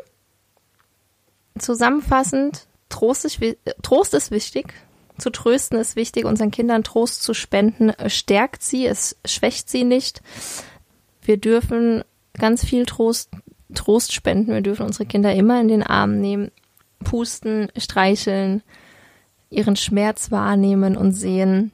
Zusammenfassend, 1.60 2.68
Trost 2.92 3.26
ist, 3.26 3.40
Trost 3.82 4.14
ist 4.14 4.32
wichtig. 4.32 4.74
Zu 5.18 5.30
trösten 5.30 5.80
ist 5.80 5.96
wichtig, 5.96 6.26
unseren 6.26 6.52
Kindern 6.52 6.84
Trost 6.84 7.24
zu 7.24 7.34
spenden, 7.34 7.92
stärkt 8.08 8.64
sie, 8.64 8.86
es 8.86 9.18
schwächt 9.26 9.70
sie 9.70 9.84
nicht. 9.84 10.22
Wir 11.22 11.38
dürfen 11.38 12.04
ganz 12.34 12.66
viel 12.66 12.86
Trost 12.86 13.30
Trost 13.74 14.14
spenden. 14.14 14.54
Wir 14.54 14.62
dürfen 14.62 14.86
unsere 14.86 15.06
Kinder 15.06 15.34
immer 15.34 15.60
in 15.62 15.68
den 15.68 15.84
Arm 15.84 16.20
nehmen, 16.20 16.52
pusten, 17.04 17.70
streicheln, 17.78 18.64
ihren 19.50 19.76
Schmerz 19.76 20.32
wahrnehmen 20.32 20.96
und 20.96 21.14
sehen, 21.14 21.72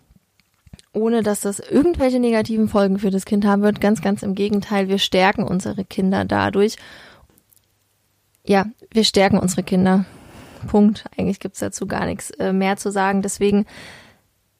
ohne 0.93 1.21
dass 1.21 1.41
das 1.41 1.59
irgendwelche 1.59 2.19
negativen 2.19 2.69
Folgen 2.69 2.99
für 2.99 3.11
das 3.11 3.25
Kind 3.25 3.45
haben 3.45 3.61
wird. 3.61 3.81
Ganz, 3.81 4.01
ganz 4.01 4.23
im 4.23 4.35
Gegenteil, 4.35 4.87
wir 4.87 4.99
stärken 4.99 5.43
unsere 5.43 5.85
Kinder 5.85 6.25
dadurch. 6.25 6.75
Ja, 8.43 8.65
wir 8.91 9.03
stärken 9.03 9.37
unsere 9.37 9.63
Kinder. 9.63 10.05
Punkt. 10.67 11.05
Eigentlich 11.17 11.39
gibt's 11.39 11.59
dazu 11.59 11.87
gar 11.87 12.05
nichts 12.05 12.29
äh, 12.31 12.53
mehr 12.53 12.77
zu 12.77 12.91
sagen. 12.91 13.21
Deswegen, 13.21 13.65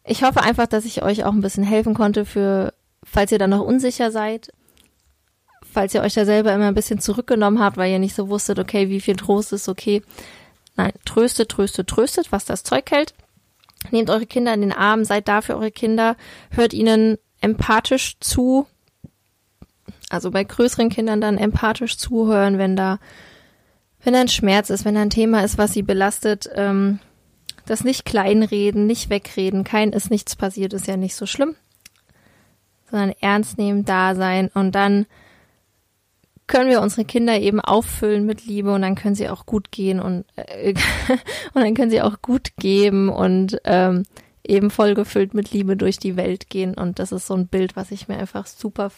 ich 0.04 0.24
hoffe 0.24 0.41
einfach, 0.41 0.67
dass 0.67 0.86
ich 0.86 1.04
euch 1.04 1.24
auch 1.26 1.34
ein 1.34 1.41
bisschen 1.41 1.63
helfen 1.63 1.93
konnte 1.93 2.26
für, 2.26 2.74
falls 3.04 3.32
ihr 3.32 3.39
da 3.39 3.48
noch 3.48 3.62
unsicher 3.62 4.12
seid, 4.12 4.52
falls 5.72 5.93
ihr 5.93 6.02
euch 6.02 6.13
da 6.13 6.26
selber 6.26 6.54
immer 6.54 6.67
ein 6.67 6.74
bisschen 6.76 7.00
zurückgenommen 7.00 7.60
habt, 7.60 7.78
weil 7.78 7.91
ihr 7.91 8.00
nicht 8.00 8.15
so 8.15 8.30
wusstet, 8.30 8.58
okay, 8.58 8.89
wie 8.89 9.02
viel 9.02 9.15
Trost 9.15 9.54
ist 9.54 9.70
okay. 9.70 10.02
Nein, 10.76 10.93
tröstet, 11.06 11.50
tröstet, 11.50 11.88
tröstet, 11.88 12.32
was 12.32 12.46
das 12.46 12.63
Zeug 12.63 12.89
hält. 12.89 13.13
Nehmt 13.91 14.10
eure 14.10 14.26
Kinder 14.26 14.54
in 14.54 14.62
den 14.62 14.74
Arm, 14.74 15.06
seid 15.06 15.28
da 15.28 15.41
für 15.41 15.56
eure 15.56 15.72
Kinder, 15.72 16.15
hört 16.52 16.74
ihnen 16.74 17.17
empathisch 17.41 18.17
zu. 18.20 18.67
Also 20.10 20.32
bei 20.32 20.43
größeren 20.43 20.89
Kindern 20.89 21.22
dann 21.22 21.38
empathisch 21.38 21.98
zuhören, 21.98 22.58
wenn 22.58 22.76
da, 22.76 23.00
wenn 24.08 24.13
da 24.13 24.22
ein 24.22 24.30
Schmerz 24.30 24.70
ist, 24.70 24.86
wenn 24.86 24.96
da 24.96 25.02
ein 25.02 25.10
Thema 25.10 25.43
ist, 25.43 25.58
was 25.58 25.74
sie 25.74 25.82
belastet. 25.82 26.50
Ähm, 26.56 27.00
das 27.65 27.84
nicht 27.84 28.06
kleinreden, 28.06 28.88
nicht 28.88 29.10
wegreden, 29.10 29.65
kein 29.65 29.91
ist 29.91 30.10
nichts 30.10 30.38
passiert, 30.38 30.72
ist 30.72 30.88
ja 30.88 30.96
nicht 30.96 31.13
so 31.13 31.26
schlimm. 31.26 31.58
Sondern 32.89 33.13
ernst 33.20 33.58
nehmen, 33.58 33.84
da 33.84 34.15
sein 34.15 34.50
und 34.54 34.76
dann 34.76 35.08
können 36.48 36.70
wir 36.70 36.80
unsere 36.80 37.04
Kinder 37.04 37.38
eben 37.38 37.60
auffüllen 37.60 38.26
mit 38.26 38.46
Liebe 38.46 38.74
und 38.74 38.82
dann 38.82 38.96
können 38.96 39.15
sie 39.15 39.28
auch 39.28 39.46
gut 39.46 39.72
gehen 39.72 40.00
und, 40.00 40.24
äh, 40.38 40.74
und 41.54 41.62
dann 41.62 41.74
können 41.74 41.91
sie 41.91 42.02
auch 42.02 42.22
gut 42.22 42.52
geben 42.58 43.10
und 43.10 43.60
ähm, 43.65 44.04
eben 44.46 44.70
vollgefüllt 44.70 45.34
mit 45.34 45.52
Liebe 45.52 45.76
durch 45.76 45.98
die 45.98 46.15
Welt 46.15 46.50
gehen. 46.50 46.76
Und 46.76 47.00
das 47.00 47.12
ist 47.12 47.28
so 47.28 47.34
ein 47.34 47.48
Bild, 47.48 47.76
was 47.76 47.91
ich 47.91 48.08
mir 48.08 48.17
einfach 48.17 48.48
super, 48.48 48.89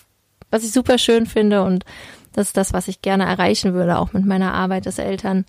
was 0.51 0.63
ich 0.63 0.71
super 0.71 0.99
schön 0.99 1.25
finde 1.25 1.63
und 1.63 1.83
das 2.39 2.47
ist 2.47 2.57
das, 2.57 2.73
was 2.73 2.87
ich 2.87 3.01
gerne 3.01 3.25
erreichen 3.25 3.73
würde, 3.73 3.99
auch 3.99 4.13
mit 4.13 4.25
meiner 4.25 4.53
Arbeit, 4.53 4.85
dass 4.85 4.97
Eltern 4.97 5.45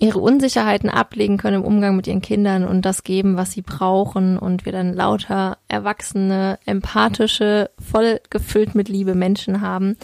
ihre 0.00 0.18
Unsicherheiten 0.18 0.90
ablegen 0.90 1.36
können 1.36 1.58
im 1.58 1.64
Umgang 1.64 1.96
mit 1.96 2.06
ihren 2.06 2.22
Kindern 2.22 2.64
und 2.64 2.82
das 2.82 3.04
geben, 3.04 3.36
was 3.36 3.52
sie 3.52 3.62
brauchen 3.62 4.38
und 4.38 4.64
wir 4.64 4.72
dann 4.72 4.92
lauter 4.92 5.58
erwachsene, 5.68 6.58
empathische, 6.66 7.70
voll 7.78 8.20
gefüllt 8.30 8.74
mit 8.74 8.88
Liebe 8.88 9.14
Menschen 9.14 9.60
haben 9.60 9.96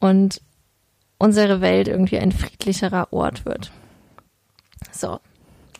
und 0.00 0.40
unsere 1.18 1.60
Welt 1.60 1.86
irgendwie 1.86 2.18
ein 2.18 2.32
friedlicherer 2.32 3.12
Ort 3.12 3.44
wird. 3.44 3.70
So, 4.90 5.20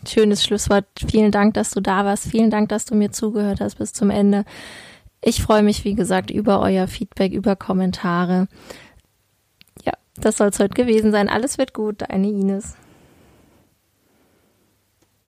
schönes 0.07 0.43
Schlusswort. 0.43 0.85
Vielen 1.05 1.31
Dank, 1.31 1.55
dass 1.55 1.71
du 1.71 1.81
da 1.81 2.05
warst. 2.05 2.27
Vielen 2.27 2.49
Dank, 2.49 2.69
dass 2.69 2.85
du 2.85 2.95
mir 2.95 3.11
zugehört 3.11 3.59
hast 3.59 3.79
bis 3.79 3.91
zum 3.91 4.09
Ende. 4.09 4.45
Ich 5.21 5.41
freue 5.41 5.63
mich, 5.63 5.83
wie 5.83 5.95
gesagt, 5.95 6.31
über 6.31 6.61
euer 6.61 6.87
Feedback, 6.87 7.33
über 7.33 7.57
Kommentare. 7.57 8.47
Das 10.21 10.37
soll 10.37 10.49
es 10.49 10.59
heute 10.59 10.73
gewesen 10.73 11.11
sein. 11.11 11.29
Alles 11.29 11.57
wird 11.57 11.73
gut. 11.73 12.01
Deine 12.01 12.27
Ines. 12.27 12.75